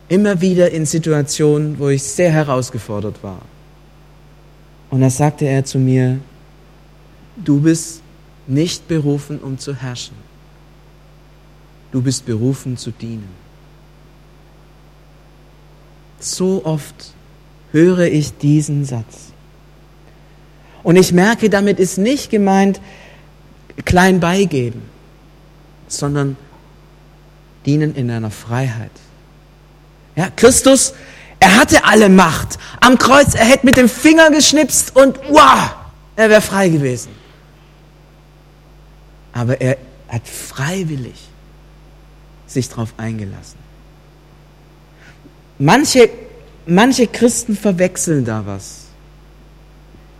Immer 0.08 0.42
wieder 0.42 0.72
in 0.72 0.86
Situationen, 0.86 1.80
wo 1.80 1.90
ich 1.90 2.04
sehr 2.04 2.32
herausgefordert 2.32 3.22
war. 3.22 3.42
Und 4.90 5.02
da 5.02 5.10
sagte 5.10 5.46
er 5.46 5.64
zu 5.64 5.80
mir, 5.80 6.20
du 7.38 7.62
bist 7.62 8.02
nicht 8.48 8.88
berufen, 8.88 9.40
um 9.40 9.58
zu 9.58 9.74
herrschen. 9.74 10.16
Du 11.92 12.02
bist 12.02 12.26
berufen 12.26 12.78
zu 12.78 12.92
dienen. 12.92 13.30
So 16.22 16.62
oft 16.64 17.14
höre 17.72 18.06
ich 18.06 18.38
diesen 18.38 18.86
Satz. 18.86 19.34
Und 20.84 20.96
ich 20.96 21.12
merke, 21.12 21.50
damit 21.50 21.80
ist 21.80 21.98
nicht 21.98 22.30
gemeint, 22.30 22.80
klein 23.86 24.20
beigeben, 24.20 24.82
sondern 25.88 26.38
dienen 27.66 27.96
in 27.96 28.10
einer 28.10 28.32
Freiheit. 28.32 28.92
Ja, 30.16 30.30
Christus, 30.36 30.94
er 31.40 31.58
hatte 31.58 31.84
alle 31.84 32.08
Macht. 32.10 32.58
Am 32.80 32.98
Kreuz, 32.98 33.36
er 33.36 33.46
hätte 33.46 33.66
mit 33.66 33.78
dem 33.78 33.90
Finger 33.90 34.32
geschnipst 34.32 34.96
und 34.96 35.20
wow, 35.30 35.76
er 36.16 36.30
wäre 36.30 36.42
frei 36.42 36.70
gewesen 36.70 37.22
aber 39.34 39.60
er 39.62 39.78
hat 40.08 40.28
freiwillig 40.28 41.16
sich 42.48 42.68
darauf 42.70 42.94
eingelassen. 42.98 43.60
Manche, 45.62 46.10
manche 46.66 47.06
Christen 47.06 47.56
verwechseln 47.56 48.26
da 48.26 48.48
was. 48.48 48.86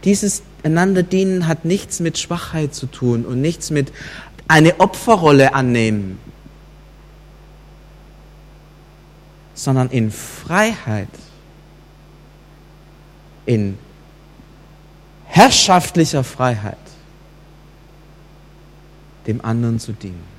Dieses 0.04 0.44
einander 0.62 1.02
dienen 1.02 1.48
hat 1.48 1.66
nichts 1.66 2.00
mit 2.00 2.20
Schwachheit 2.20 2.76
zu 2.76 2.86
tun 2.86 3.26
und 3.26 3.42
nichts 3.42 3.72
mit 3.72 3.92
eine 4.48 4.80
Opferrolle 4.80 5.56
annehmen, 5.56 6.20
sondern 9.56 9.90
in 9.90 10.12
Freiheit, 10.12 11.10
in 13.48 13.80
herrschaftlicher 15.26 16.24
Freiheit 16.24 16.78
dem 19.26 19.44
anderen 19.44 19.80
zu 19.80 19.94
dienen. 19.94 20.31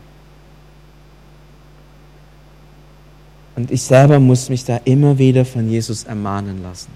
Und 3.54 3.70
ich 3.70 3.82
selber 3.82 4.18
muss 4.18 4.48
mich 4.48 4.64
da 4.64 4.80
immer 4.84 5.18
wieder 5.18 5.44
von 5.44 5.68
Jesus 5.68 6.04
ermahnen 6.04 6.62
lassen. 6.62 6.90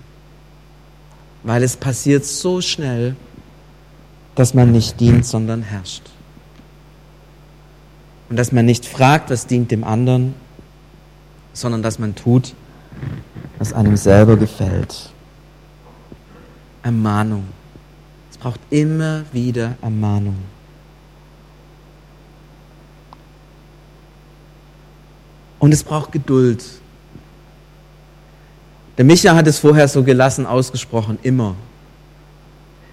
Weil 1.43 1.63
es 1.63 1.77
passiert 1.77 2.25
so 2.25 2.61
schnell, 2.61 3.15
dass 4.35 4.55
man 4.55 4.73
nicht 4.73 4.99
dient, 5.01 5.25
sondern 5.27 5.63
herrscht. 5.63 6.03
Und 8.29 8.37
dass 8.37 8.53
man 8.53 8.65
nicht 8.65 8.87
fragt, 8.87 9.31
was 9.31 9.47
dient 9.47 9.71
dem 9.71 9.85
anderen, 9.85 10.35
sondern 11.53 11.83
dass 11.83 11.99
man 11.99 12.15
tut, 12.15 12.55
was 13.59 13.73
einem 13.73 13.97
selber 13.97 14.37
gefällt. 14.37 15.11
Ermahnung. 16.83 17.45
Es 18.31 18.39
braucht 18.39 18.61
immer 18.71 19.25
wieder 19.33 19.77
Ermahnung. 19.83 20.37
Und 25.59 25.73
es 25.73 25.83
braucht 25.83 26.13
Geduld. 26.13 26.65
Der 28.99 29.05
Micha 29.05 29.35
hat 29.35 29.47
es 29.47 29.59
vorher 29.59 29.89
so 29.89 30.03
gelassen 30.03 30.47
ausgesprochen, 30.47 31.19
immer. 31.23 31.55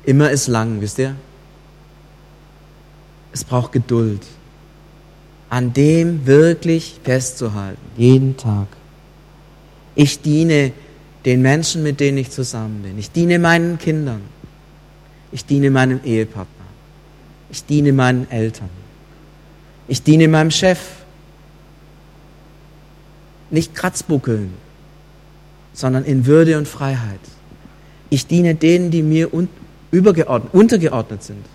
Immer 0.05 0.31
ist 0.31 0.47
lang, 0.47 0.81
wisst 0.81 0.99
ihr? 0.99 1.15
Es 3.31 3.43
braucht 3.43 3.71
Geduld. 3.71 4.21
An 5.49 5.73
dem 5.73 6.25
wirklich 6.25 6.99
festzuhalten, 7.03 7.81
jeden 7.95 8.37
Tag. 8.37 8.67
Ich 9.95 10.21
diene 10.21 10.71
den 11.25 11.41
Menschen, 11.41 11.83
mit 11.83 11.99
denen 11.99 12.17
ich 12.17 12.31
zusammen 12.31 12.81
bin. 12.83 12.97
Ich 12.97 13.11
diene 13.11 13.39
meinen 13.39 13.77
Kindern. 13.77 14.21
Ich 15.31 15.45
diene 15.45 15.71
meinem 15.71 16.01
Ehepartner. 16.03 16.65
Ich 17.49 17.65
diene 17.65 17.93
meinen 17.93 18.29
Eltern. 18.29 18.69
Ich 19.87 20.03
diene 20.03 20.27
meinem 20.27 20.51
Chef. 20.51 20.79
Nicht 23.53 23.75
Kratzbuckeln, 23.75 24.51
sondern 25.73 26.05
in 26.05 26.25
Würde 26.25 26.57
und 26.57 26.67
Freiheit. 26.67 27.19
Ich 28.09 28.25
diene 28.25 28.55
denen, 28.55 28.89
die 28.89 29.03
mir 29.03 29.31
un 29.31 29.47
übergeordnet, 29.91 30.51
untergeordnet 30.55 31.21
sind. 31.21 31.45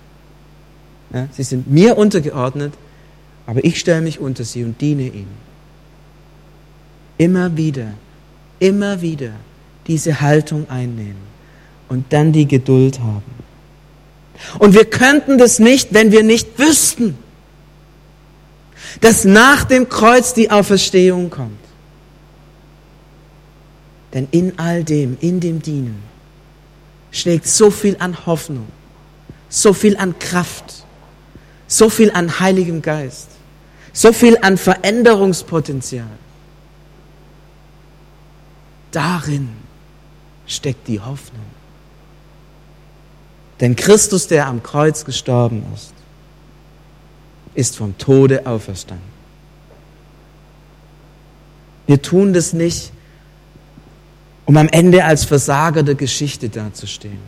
Ja, 1.13 1.27
sie 1.33 1.43
sind 1.43 1.69
mir 1.69 1.99
untergeordnet, 1.99 2.73
aber 3.47 3.65
ich 3.65 3.81
stelle 3.81 4.01
mich 4.01 4.21
unter 4.21 4.45
sie 4.45 4.63
und 4.63 4.81
diene 4.81 5.09
ihnen. 5.09 5.37
Immer 7.17 7.57
wieder, 7.57 7.95
immer 8.61 9.01
wieder 9.01 9.33
diese 9.89 10.21
Haltung 10.21 10.71
einnehmen 10.71 11.27
und 11.89 12.13
dann 12.13 12.31
die 12.31 12.47
Geduld 12.47 13.01
haben. 13.01 13.35
Und 14.61 14.75
wir 14.75 14.85
könnten 14.85 15.37
das 15.37 15.59
nicht, 15.59 15.95
wenn 15.95 16.13
wir 16.13 16.23
nicht 16.23 16.61
wüssten, 16.61 17.19
dass 19.01 19.25
nach 19.25 19.65
dem 19.65 19.89
Kreuz 19.89 20.33
die 20.33 20.53
Auferstehung 20.53 21.31
kommt. 21.31 21.68
Denn 24.15 24.29
in 24.31 24.59
all 24.59 24.85
dem, 24.85 25.17
in 25.21 25.41
dem 25.41 25.61
Dienen, 25.61 26.03
schlägt 27.11 27.47
so 27.47 27.71
viel 27.71 27.97
an 27.99 28.27
Hoffnung, 28.27 28.69
so 29.49 29.73
viel 29.73 29.97
an 29.97 30.19
Kraft, 30.19 30.85
so 31.67 31.91
viel 31.91 32.11
an 32.13 32.41
Heiligem 32.41 32.83
Geist, 32.83 33.29
so 33.93 34.13
viel 34.13 34.39
an 34.41 34.57
Veränderungspotenzial. 34.57 36.07
Darin 38.91 39.51
steckt 40.47 40.89
die 40.89 41.01
Hoffnung. 41.01 41.45
Denn 43.61 43.77
Christus, 43.77 44.27
der 44.29 44.47
am 44.47 44.63
Kreuz 44.63 45.05
gestorben 45.05 45.65
ist, 45.75 45.93
ist 47.55 47.77
vom 47.77 47.99
Tode 47.99 48.47
auferstanden. 48.47 49.19
Wir 51.87 52.01
tun 52.01 52.33
das 52.33 52.53
nicht, 52.53 52.93
um 54.49 54.57
am 54.57 54.69
Ende 54.69 55.05
als 55.05 55.27
Versager 55.27 55.83
der 55.83 55.95
Geschichte 55.95 56.49
dazustehen, 56.49 57.19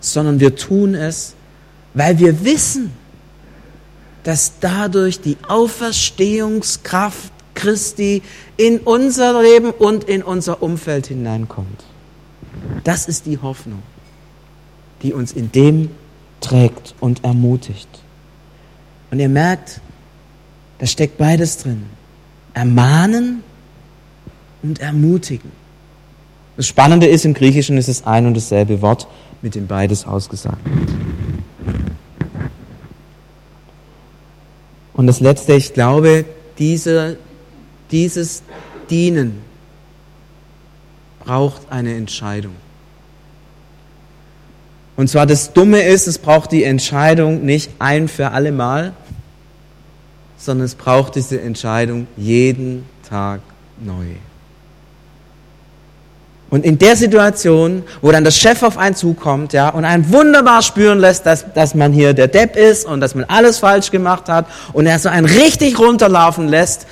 sondern 0.00 0.38
wir 0.38 0.54
tun 0.54 0.94
es, 0.94 1.34
weil 1.94 2.18
wir 2.18 2.44
wissen, 2.44 2.92
dass 4.22 4.58
dadurch 4.60 5.22
die 5.22 5.38
Auferstehungskraft 5.48 7.32
Christi 7.54 8.22
in 8.58 8.80
unser 8.80 9.40
Leben 9.40 9.70
und 9.70 10.04
in 10.04 10.22
unser 10.22 10.62
Umfeld 10.62 11.06
hineinkommt. 11.06 11.84
Das 12.84 13.08
ist 13.08 13.24
die 13.24 13.38
Hoffnung, 13.38 13.82
die 15.00 15.14
uns 15.14 15.32
in 15.32 15.52
dem 15.52 15.90
trägt 16.42 16.94
und 17.00 17.24
ermutigt. 17.24 17.88
Und 19.10 19.20
ihr 19.20 19.30
merkt, 19.30 19.80
da 20.80 20.86
steckt 20.86 21.16
beides 21.16 21.56
drin. 21.56 21.86
Ermahnen 22.52 23.42
und 24.68 24.78
ermutigen. 24.80 25.50
Das 26.56 26.66
Spannende 26.66 27.06
ist, 27.06 27.24
im 27.24 27.34
Griechischen 27.34 27.76
ist 27.76 27.88
es 27.88 28.06
ein 28.06 28.26
und 28.26 28.36
dasselbe 28.36 28.80
Wort, 28.82 29.06
mit 29.42 29.54
dem 29.54 29.66
beides 29.66 30.06
ausgesagt 30.06 30.64
wird. 30.64 30.90
Und 34.94 35.06
das 35.06 35.20
Letzte, 35.20 35.52
ich 35.52 35.74
glaube, 35.74 36.24
diese 36.58 37.18
dieses 37.90 38.42
Dienen 38.90 39.42
braucht 41.24 41.62
eine 41.70 41.94
Entscheidung. 41.94 42.54
Und 44.96 45.08
zwar 45.08 45.26
das 45.26 45.52
Dumme 45.52 45.82
ist, 45.82 46.06
es 46.06 46.18
braucht 46.18 46.52
die 46.52 46.64
Entscheidung 46.64 47.44
nicht 47.44 47.70
ein 47.78 48.08
für 48.08 48.30
alle 48.30 48.52
Mal, 48.52 48.94
sondern 50.38 50.64
es 50.64 50.74
braucht 50.74 51.16
diese 51.16 51.40
Entscheidung 51.40 52.06
jeden 52.16 52.86
Tag 53.08 53.40
neu. 53.84 54.14
Und 56.48 56.64
in 56.64 56.78
der 56.78 56.94
Situation, 56.94 57.82
wo 58.02 58.12
dann 58.12 58.22
der 58.22 58.30
Chef 58.30 58.62
auf 58.62 58.78
einen 58.78 58.94
zukommt, 58.94 59.52
ja, 59.52 59.68
und 59.68 59.84
einen 59.84 60.12
wunderbar 60.12 60.62
spüren 60.62 61.00
lässt, 61.00 61.26
dass, 61.26 61.44
dass 61.54 61.74
man 61.74 61.92
hier 61.92 62.14
der 62.14 62.28
Depp 62.28 62.56
ist 62.56 62.86
und 62.86 63.00
dass 63.00 63.14
man 63.16 63.24
alles 63.24 63.58
falsch 63.58 63.90
gemacht 63.90 64.28
hat 64.28 64.46
und 64.72 64.86
er 64.86 64.98
so 64.98 65.08
einen 65.08 65.26
richtig 65.26 65.78
runterlaufen 65.78 66.48
lässt, 66.48 66.86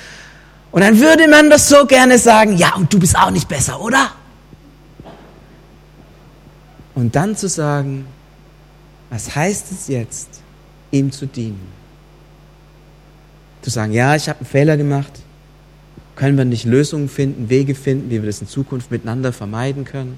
und 0.75 0.81
dann 0.81 0.99
würde 0.99 1.29
man 1.29 1.49
das 1.49 1.69
so 1.69 1.85
gerne 1.85 2.19
sagen, 2.19 2.57
ja, 2.57 2.75
und 2.75 2.93
du 2.93 2.99
bist 2.99 3.17
auch 3.17 3.31
nicht 3.31 3.47
besser, 3.47 3.79
oder? 3.79 4.11
Und 6.95 7.15
dann 7.15 7.37
zu 7.37 7.47
sagen, 7.47 8.05
was 9.09 9.33
heißt 9.33 9.71
es 9.71 9.87
jetzt, 9.87 10.41
ihm 10.91 11.13
zu 11.13 11.27
dienen? 11.27 11.65
Zu 13.61 13.69
sagen, 13.69 13.93
ja, 13.93 14.17
ich 14.17 14.27
habe 14.27 14.39
einen 14.39 14.47
Fehler 14.47 14.75
gemacht. 14.75 15.13
Können 16.15 16.37
wir 16.37 16.45
nicht 16.45 16.65
Lösungen 16.65 17.09
finden, 17.09 17.49
Wege 17.49 17.75
finden, 17.75 18.09
wie 18.09 18.21
wir 18.21 18.27
das 18.27 18.41
in 18.41 18.47
Zukunft 18.47 18.91
miteinander 18.91 19.33
vermeiden 19.33 19.83
können? 19.83 20.17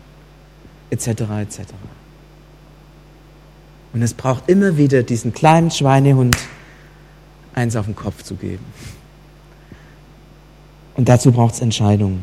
Etc. 0.90 1.08
etc. 1.08 1.62
Und 3.94 4.02
es 4.02 4.14
braucht 4.14 4.48
immer 4.48 4.78
wieder 4.78 5.04
diesen 5.04 5.34
kleinen 5.34 5.72
Schweinehund 5.72 6.38
eins 7.54 7.76
auf 7.76 7.86
den 7.86 7.96
Kopf 7.96 8.24
zu 8.24 8.36
geben. 8.36 8.64
Und 10.96 11.10
dazu 11.10 11.32
braucht 11.32 11.56
es 11.56 11.62
Entscheidungen. 11.62 12.22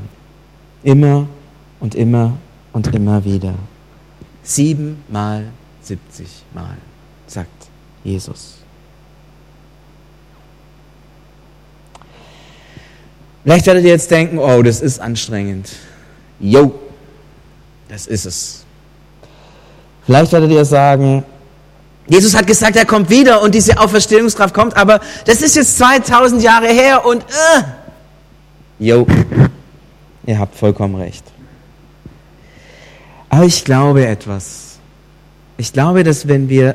Immer 0.83 1.27
und 1.81 1.95
immer 1.95 2.39
und 2.73 2.95
immer 2.95 3.25
wieder. 3.25 3.55
Siebenmal, 4.43 5.47
siebzig 5.81 6.45
Mal, 6.53 6.77
sagt 7.27 7.69
Jesus. 8.05 8.64
Vielleicht 13.45 13.67
werdet 13.67 13.85
ihr 13.85 13.91
jetzt 13.91 14.11
denken, 14.11 14.39
oh, 14.39 14.63
das 14.63 14.81
ist 14.81 14.99
anstrengend. 14.99 15.71
Jo, 16.41 16.75
das 17.89 18.07
ist 18.07 18.25
es. 18.25 18.65
Vielleicht 20.07 20.33
werdet 20.33 20.51
ihr 20.51 20.65
sagen, 20.65 21.25
Jesus 22.09 22.35
hat 22.35 22.47
gesagt, 22.47 22.77
er 22.77 22.87
kommt 22.87 23.09
wieder 23.09 23.43
und 23.43 23.55
diese 23.55 23.79
Auferstehungskraft 23.79 24.55
kommt, 24.55 24.77
aber 24.77 25.01
das 25.27 25.41
ist 25.43 25.57
jetzt 25.57 25.79
2000 25.79 26.43
Jahre 26.43 26.69
her 26.69 27.07
und 27.07 27.23
äh, 27.23 27.63
Jo, 28.79 29.07
ihr 30.27 30.39
habt 30.39 30.57
vollkommen 30.57 30.97
recht. 30.97 31.25
Aber 33.29 33.45
ich 33.45 33.65
glaube 33.65 34.07
etwas. 34.07 34.79
Ich 35.57 35.73
glaube, 35.73 36.03
dass 36.03 36.29
wenn 36.29 36.49
wir 36.49 36.75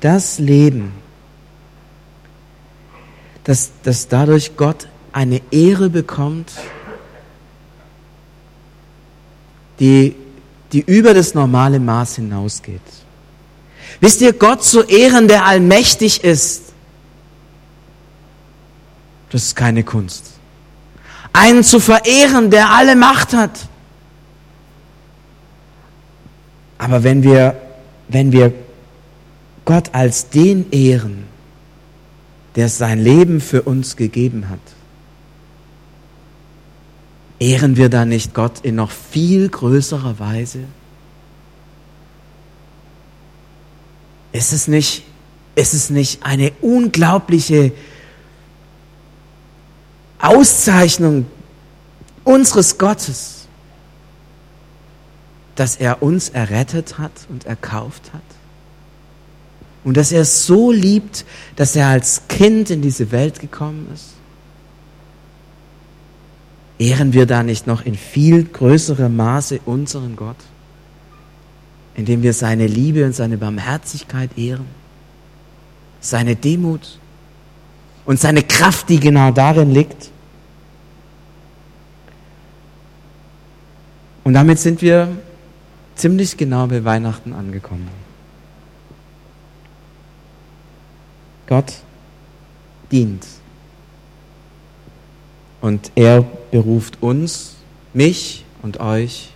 das 0.00 0.38
leben, 0.38 0.92
dass, 3.44 3.70
dass 3.82 4.08
dadurch 4.08 4.56
Gott 4.56 4.86
eine 5.12 5.40
Ehre 5.50 5.90
bekommt, 5.90 6.52
die, 9.78 10.14
die 10.72 10.80
über 10.80 11.14
das 11.14 11.34
normale 11.34 11.80
Maß 11.80 12.16
hinausgeht. 12.16 12.80
Wisst 14.00 14.20
ihr, 14.20 14.32
Gott 14.32 14.62
zu 14.62 14.82
ehren, 14.82 15.28
der 15.28 15.46
allmächtig 15.46 16.24
ist, 16.24 16.72
das 19.30 19.44
ist 19.44 19.56
keine 19.56 19.84
Kunst 19.84 20.30
einen 21.32 21.64
zu 21.64 21.80
verehren, 21.80 22.50
der 22.50 22.70
alle 22.70 22.96
Macht 22.96 23.32
hat. 23.32 23.68
Aber 26.78 27.02
wenn 27.04 27.22
wir, 27.22 27.60
wenn 28.08 28.32
wir 28.32 28.52
Gott 29.64 29.90
als 29.92 30.30
den 30.30 30.70
ehren, 30.72 31.24
der 32.56 32.68
sein 32.68 32.98
Leben 32.98 33.40
für 33.40 33.62
uns 33.62 33.96
gegeben 33.96 34.48
hat, 34.48 34.58
ehren 37.40 37.76
wir 37.76 37.88
da 37.88 38.04
nicht 38.04 38.34
Gott 38.34 38.60
in 38.62 38.76
noch 38.76 38.90
viel 38.90 39.48
größerer 39.48 40.18
Weise? 40.20 40.60
Ist 44.32 44.52
es 44.52 44.68
nicht, 44.68 45.02
ist 45.56 45.74
es 45.74 45.90
nicht 45.90 46.22
eine 46.22 46.52
unglaubliche 46.60 47.72
Auszeichnung 50.18 51.26
unseres 52.22 52.78
Gottes, 52.78 53.48
dass 55.56 55.76
er 55.76 56.02
uns 56.02 56.28
errettet 56.28 56.98
hat 56.98 57.12
und 57.28 57.46
erkauft 57.46 58.12
hat. 58.12 58.22
Und 59.82 59.96
dass 59.96 60.12
er 60.12 60.22
es 60.22 60.44
so 60.44 60.70
liebt, 60.70 61.24
dass 61.56 61.74
er 61.74 61.88
als 61.88 62.22
Kind 62.28 62.68
in 62.70 62.82
diese 62.82 63.10
Welt 63.10 63.40
gekommen 63.40 63.88
ist. 63.94 64.19
Ehren 66.80 67.12
wir 67.12 67.26
da 67.26 67.42
nicht 67.42 67.66
noch 67.66 67.84
in 67.84 67.94
viel 67.94 68.42
größerem 68.42 69.14
Maße 69.14 69.60
unseren 69.66 70.16
Gott, 70.16 70.38
indem 71.94 72.22
wir 72.22 72.32
seine 72.32 72.66
Liebe 72.66 73.04
und 73.04 73.14
seine 73.14 73.36
Barmherzigkeit 73.36 74.30
ehren, 74.38 74.64
seine 76.00 76.36
Demut 76.36 76.98
und 78.06 78.18
seine 78.18 78.42
Kraft, 78.42 78.88
die 78.88 78.98
genau 78.98 79.30
darin 79.30 79.70
liegt. 79.70 80.10
Und 84.24 84.32
damit 84.32 84.58
sind 84.58 84.80
wir 84.80 85.08
ziemlich 85.96 86.38
genau 86.38 86.66
bei 86.66 86.82
Weihnachten 86.82 87.34
angekommen. 87.34 87.90
Gott 91.46 91.74
dient. 92.90 93.26
Und 95.60 95.92
er 95.94 96.24
beruft 96.50 97.02
uns, 97.02 97.56
mich 97.92 98.44
und 98.62 98.80
euch, 98.80 99.30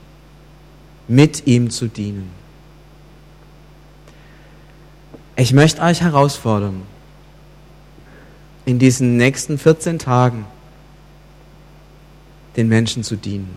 mit 1.06 1.46
ihm 1.46 1.70
zu 1.70 1.86
dienen. 1.88 2.30
Ich 5.36 5.52
möchte 5.52 5.82
euch 5.82 6.00
herausfordern, 6.00 6.82
in 8.64 8.78
diesen 8.78 9.16
nächsten 9.16 9.58
14 9.58 9.98
Tagen 9.98 10.46
den 12.56 12.68
Menschen 12.68 13.02
zu 13.02 13.16
dienen. 13.16 13.50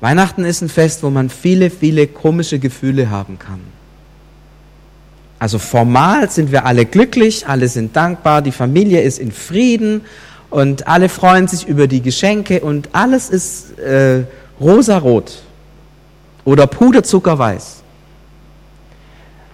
Weihnachten 0.00 0.44
ist 0.44 0.62
ein 0.62 0.68
Fest, 0.68 1.02
wo 1.02 1.10
man 1.10 1.28
viele, 1.30 1.70
viele 1.70 2.06
komische 2.06 2.58
Gefühle 2.58 3.10
haben 3.10 3.38
kann. 3.38 3.60
Also 5.46 5.60
formal 5.60 6.28
sind 6.28 6.50
wir 6.50 6.66
alle 6.66 6.86
glücklich, 6.86 7.46
alle 7.46 7.68
sind 7.68 7.94
dankbar, 7.94 8.42
die 8.42 8.50
Familie 8.50 9.02
ist 9.02 9.20
in 9.20 9.30
Frieden 9.30 10.00
und 10.50 10.88
alle 10.88 11.08
freuen 11.08 11.46
sich 11.46 11.68
über 11.68 11.86
die 11.86 12.02
Geschenke 12.02 12.62
und 12.62 12.88
alles 12.90 13.30
ist 13.30 13.78
äh, 13.78 14.24
rosarot 14.60 15.40
oder 16.44 16.66
puderzuckerweiß. 16.66 17.76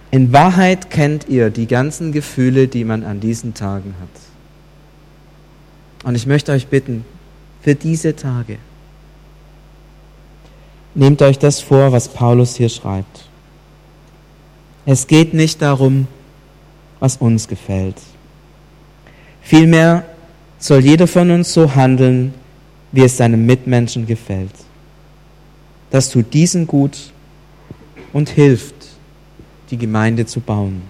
In 0.09 0.33
Wahrheit 0.33 0.89
kennt 0.89 1.29
ihr 1.29 1.51
die 1.51 1.67
ganzen 1.67 2.11
Gefühle, 2.11 2.67
die 2.67 2.85
man 2.85 3.03
an 3.03 3.19
diesen 3.19 3.53
Tagen 3.53 3.93
hat. 4.01 6.07
Und 6.07 6.15
ich 6.15 6.25
möchte 6.25 6.53
euch 6.53 6.69
bitten, 6.69 7.05
für 7.61 7.75
diese 7.75 8.15
Tage, 8.15 8.57
nehmt 10.95 11.21
euch 11.21 11.37
das 11.37 11.59
vor, 11.59 11.91
was 11.91 12.07
Paulus 12.07 12.55
hier 12.55 12.69
schreibt. 12.69 13.27
Es 14.85 15.07
geht 15.07 15.33
nicht 15.33 15.61
darum, 15.61 16.07
was 16.99 17.17
uns 17.17 17.47
gefällt. 17.47 17.95
Vielmehr 19.41 20.05
soll 20.59 20.79
jeder 20.79 21.07
von 21.07 21.31
uns 21.31 21.53
so 21.53 21.75
handeln, 21.75 22.33
wie 22.91 23.03
es 23.03 23.17
seinem 23.17 23.45
Mitmenschen 23.45 24.05
gefällt. 24.05 24.53
Das 25.89 26.09
tut 26.09 26.33
diesen 26.33 26.67
gut 26.67 27.11
und 28.13 28.29
hilft, 28.29 28.75
die 29.69 29.77
Gemeinde 29.77 30.25
zu 30.25 30.39
bauen. 30.39 30.81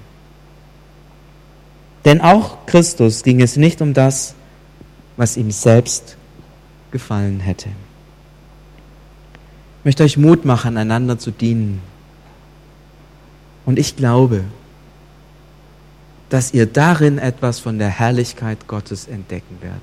Denn 2.06 2.22
auch 2.22 2.66
Christus 2.66 3.24
ging 3.24 3.42
es 3.42 3.58
nicht 3.58 3.82
um 3.82 3.94
das, 3.94 4.36
was 5.18 5.38
ihm 5.38 5.52
selbst 5.52 6.18
gefallen 6.92 7.40
hätte. 7.40 7.70
Ich 9.80 9.86
möchte 9.86 10.04
euch 10.04 10.18
Mut 10.18 10.46
machen, 10.46 10.78
einander 10.78 11.18
zu 11.18 11.32
dienen. 11.32 11.82
Und 13.66 13.80
ich 13.80 13.96
glaube, 13.96 14.44
dass 16.30 16.54
ihr 16.54 16.66
darin 16.66 17.20
etwas 17.20 17.60
von 17.60 17.78
der 17.78 17.90
Herrlichkeit 17.90 18.68
Gottes 18.68 19.08
entdecken 19.08 19.58
werdet. 19.62 19.82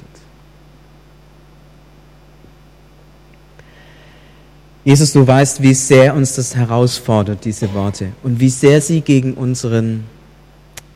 Jesus, 4.84 5.12
du 5.12 5.26
weißt, 5.26 5.62
wie 5.62 5.74
sehr 5.74 6.14
uns 6.14 6.34
das 6.34 6.56
herausfordert, 6.56 7.44
diese 7.44 7.72
Worte, 7.74 8.08
und 8.22 8.40
wie 8.40 8.48
sehr 8.48 8.80
sie 8.80 9.02
gegen 9.02 9.34
unseren, 9.34 10.04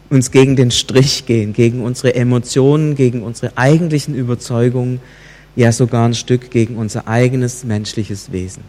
uns 0.08 0.30
gegen 0.30 0.56
den 0.56 0.70
Strich 0.70 1.26
gehen, 1.26 1.52
gegen 1.52 1.82
unsere 1.82 2.14
Emotionen, 2.14 2.94
gegen 2.94 3.22
unsere 3.22 3.56
eigentlichen 3.56 4.14
Überzeugungen, 4.14 5.00
ja 5.54 5.70
sogar 5.70 6.06
ein 6.06 6.14
Stück 6.14 6.50
gegen 6.50 6.76
unser 6.76 7.06
eigenes 7.06 7.62
menschliches 7.64 8.32
Wesen. 8.32 8.64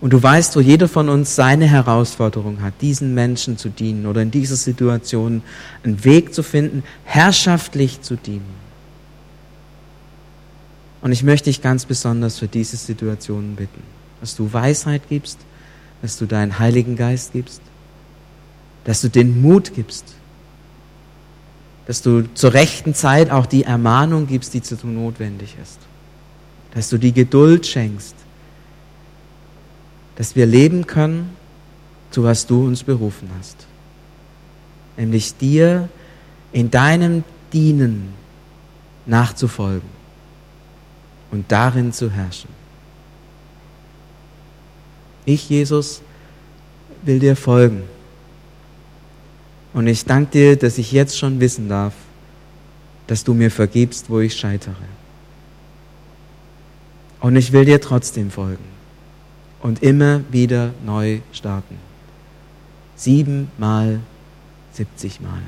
Und 0.00 0.12
du 0.12 0.22
weißt, 0.22 0.54
wo 0.54 0.60
jeder 0.60 0.88
von 0.88 1.08
uns 1.08 1.34
seine 1.34 1.66
Herausforderung 1.66 2.62
hat, 2.62 2.74
diesen 2.80 3.14
Menschen 3.14 3.58
zu 3.58 3.68
dienen 3.68 4.06
oder 4.06 4.22
in 4.22 4.30
dieser 4.30 4.54
Situation 4.54 5.42
einen 5.82 6.04
Weg 6.04 6.34
zu 6.34 6.42
finden, 6.42 6.84
herrschaftlich 7.04 8.00
zu 8.02 8.16
dienen. 8.16 8.68
Und 11.00 11.12
ich 11.12 11.22
möchte 11.22 11.50
dich 11.50 11.62
ganz 11.62 11.84
besonders 11.84 12.38
für 12.38 12.48
diese 12.48 12.76
Situationen 12.76 13.56
bitten, 13.56 13.82
dass 14.20 14.36
du 14.36 14.52
Weisheit 14.52 15.02
gibst, 15.08 15.38
dass 16.02 16.16
du 16.16 16.26
deinen 16.26 16.58
Heiligen 16.58 16.96
Geist 16.96 17.32
gibst, 17.32 17.60
dass 18.84 19.00
du 19.00 19.08
den 19.08 19.40
Mut 19.42 19.74
gibst, 19.74 20.04
dass 21.86 22.02
du 22.02 22.22
zur 22.34 22.52
rechten 22.52 22.94
Zeit 22.94 23.30
auch 23.30 23.46
die 23.46 23.64
Ermahnung 23.64 24.26
gibst, 24.26 24.54
die 24.54 24.62
zu 24.62 24.76
tun 24.76 24.94
notwendig 24.94 25.56
ist, 25.60 25.78
dass 26.74 26.88
du 26.88 26.98
die 26.98 27.12
Geduld 27.12 27.66
schenkst, 27.66 28.14
dass 30.18 30.34
wir 30.34 30.46
leben 30.46 30.88
können, 30.88 31.30
zu 32.10 32.24
was 32.24 32.44
du 32.44 32.66
uns 32.66 32.82
berufen 32.82 33.30
hast. 33.38 33.68
Nämlich 34.96 35.36
dir 35.36 35.88
in 36.50 36.72
deinem 36.72 37.22
Dienen 37.52 38.14
nachzufolgen 39.06 39.88
und 41.30 41.44
darin 41.52 41.92
zu 41.92 42.10
herrschen. 42.10 42.50
Ich, 45.24 45.48
Jesus, 45.48 46.02
will 47.02 47.20
dir 47.20 47.36
folgen. 47.36 47.84
Und 49.72 49.86
ich 49.86 50.04
danke 50.04 50.32
dir, 50.32 50.56
dass 50.56 50.78
ich 50.78 50.90
jetzt 50.90 51.16
schon 51.16 51.38
wissen 51.38 51.68
darf, 51.68 51.94
dass 53.06 53.22
du 53.22 53.34
mir 53.34 53.52
vergibst, 53.52 54.10
wo 54.10 54.18
ich 54.18 54.34
scheitere. 54.34 54.74
Und 57.20 57.36
ich 57.36 57.52
will 57.52 57.66
dir 57.66 57.80
trotzdem 57.80 58.32
folgen 58.32 58.77
und 59.60 59.82
immer 59.82 60.20
wieder 60.30 60.70
neu 60.84 61.20
starten. 61.32 61.76
Siebenmal, 62.96 64.00
siebzig 64.72 65.20
Mal. 65.20 65.42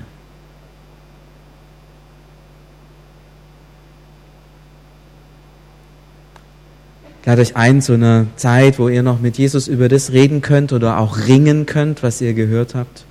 Ich 7.20 7.26
lade 7.26 7.42
euch 7.42 7.54
ein 7.54 7.82
zu 7.82 7.92
einer 7.92 8.26
Zeit, 8.36 8.78
wo 8.78 8.88
ihr 8.88 9.02
noch 9.02 9.20
mit 9.20 9.36
Jesus 9.36 9.68
über 9.68 9.88
das 9.88 10.12
reden 10.12 10.40
könnt 10.40 10.72
oder 10.72 10.98
auch 10.98 11.28
ringen 11.28 11.66
könnt, 11.66 12.02
was 12.02 12.20
ihr 12.20 12.32
gehört 12.32 12.74
habt. 12.74 13.04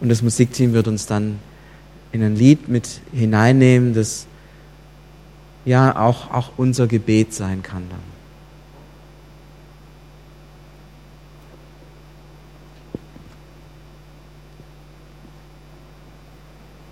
Und 0.00 0.08
das 0.08 0.22
Musikteam 0.22 0.72
wird 0.72 0.88
uns 0.88 1.06
dann 1.06 1.38
in 2.10 2.22
ein 2.22 2.34
Lied 2.34 2.68
mit 2.68 3.00
hineinnehmen, 3.12 3.94
das 3.94 4.26
ja 5.64 5.96
auch, 5.96 6.32
auch 6.32 6.52
unser 6.56 6.86
Gebet 6.86 7.32
sein 7.32 7.62
kann 7.62 7.84
dann. 7.88 8.15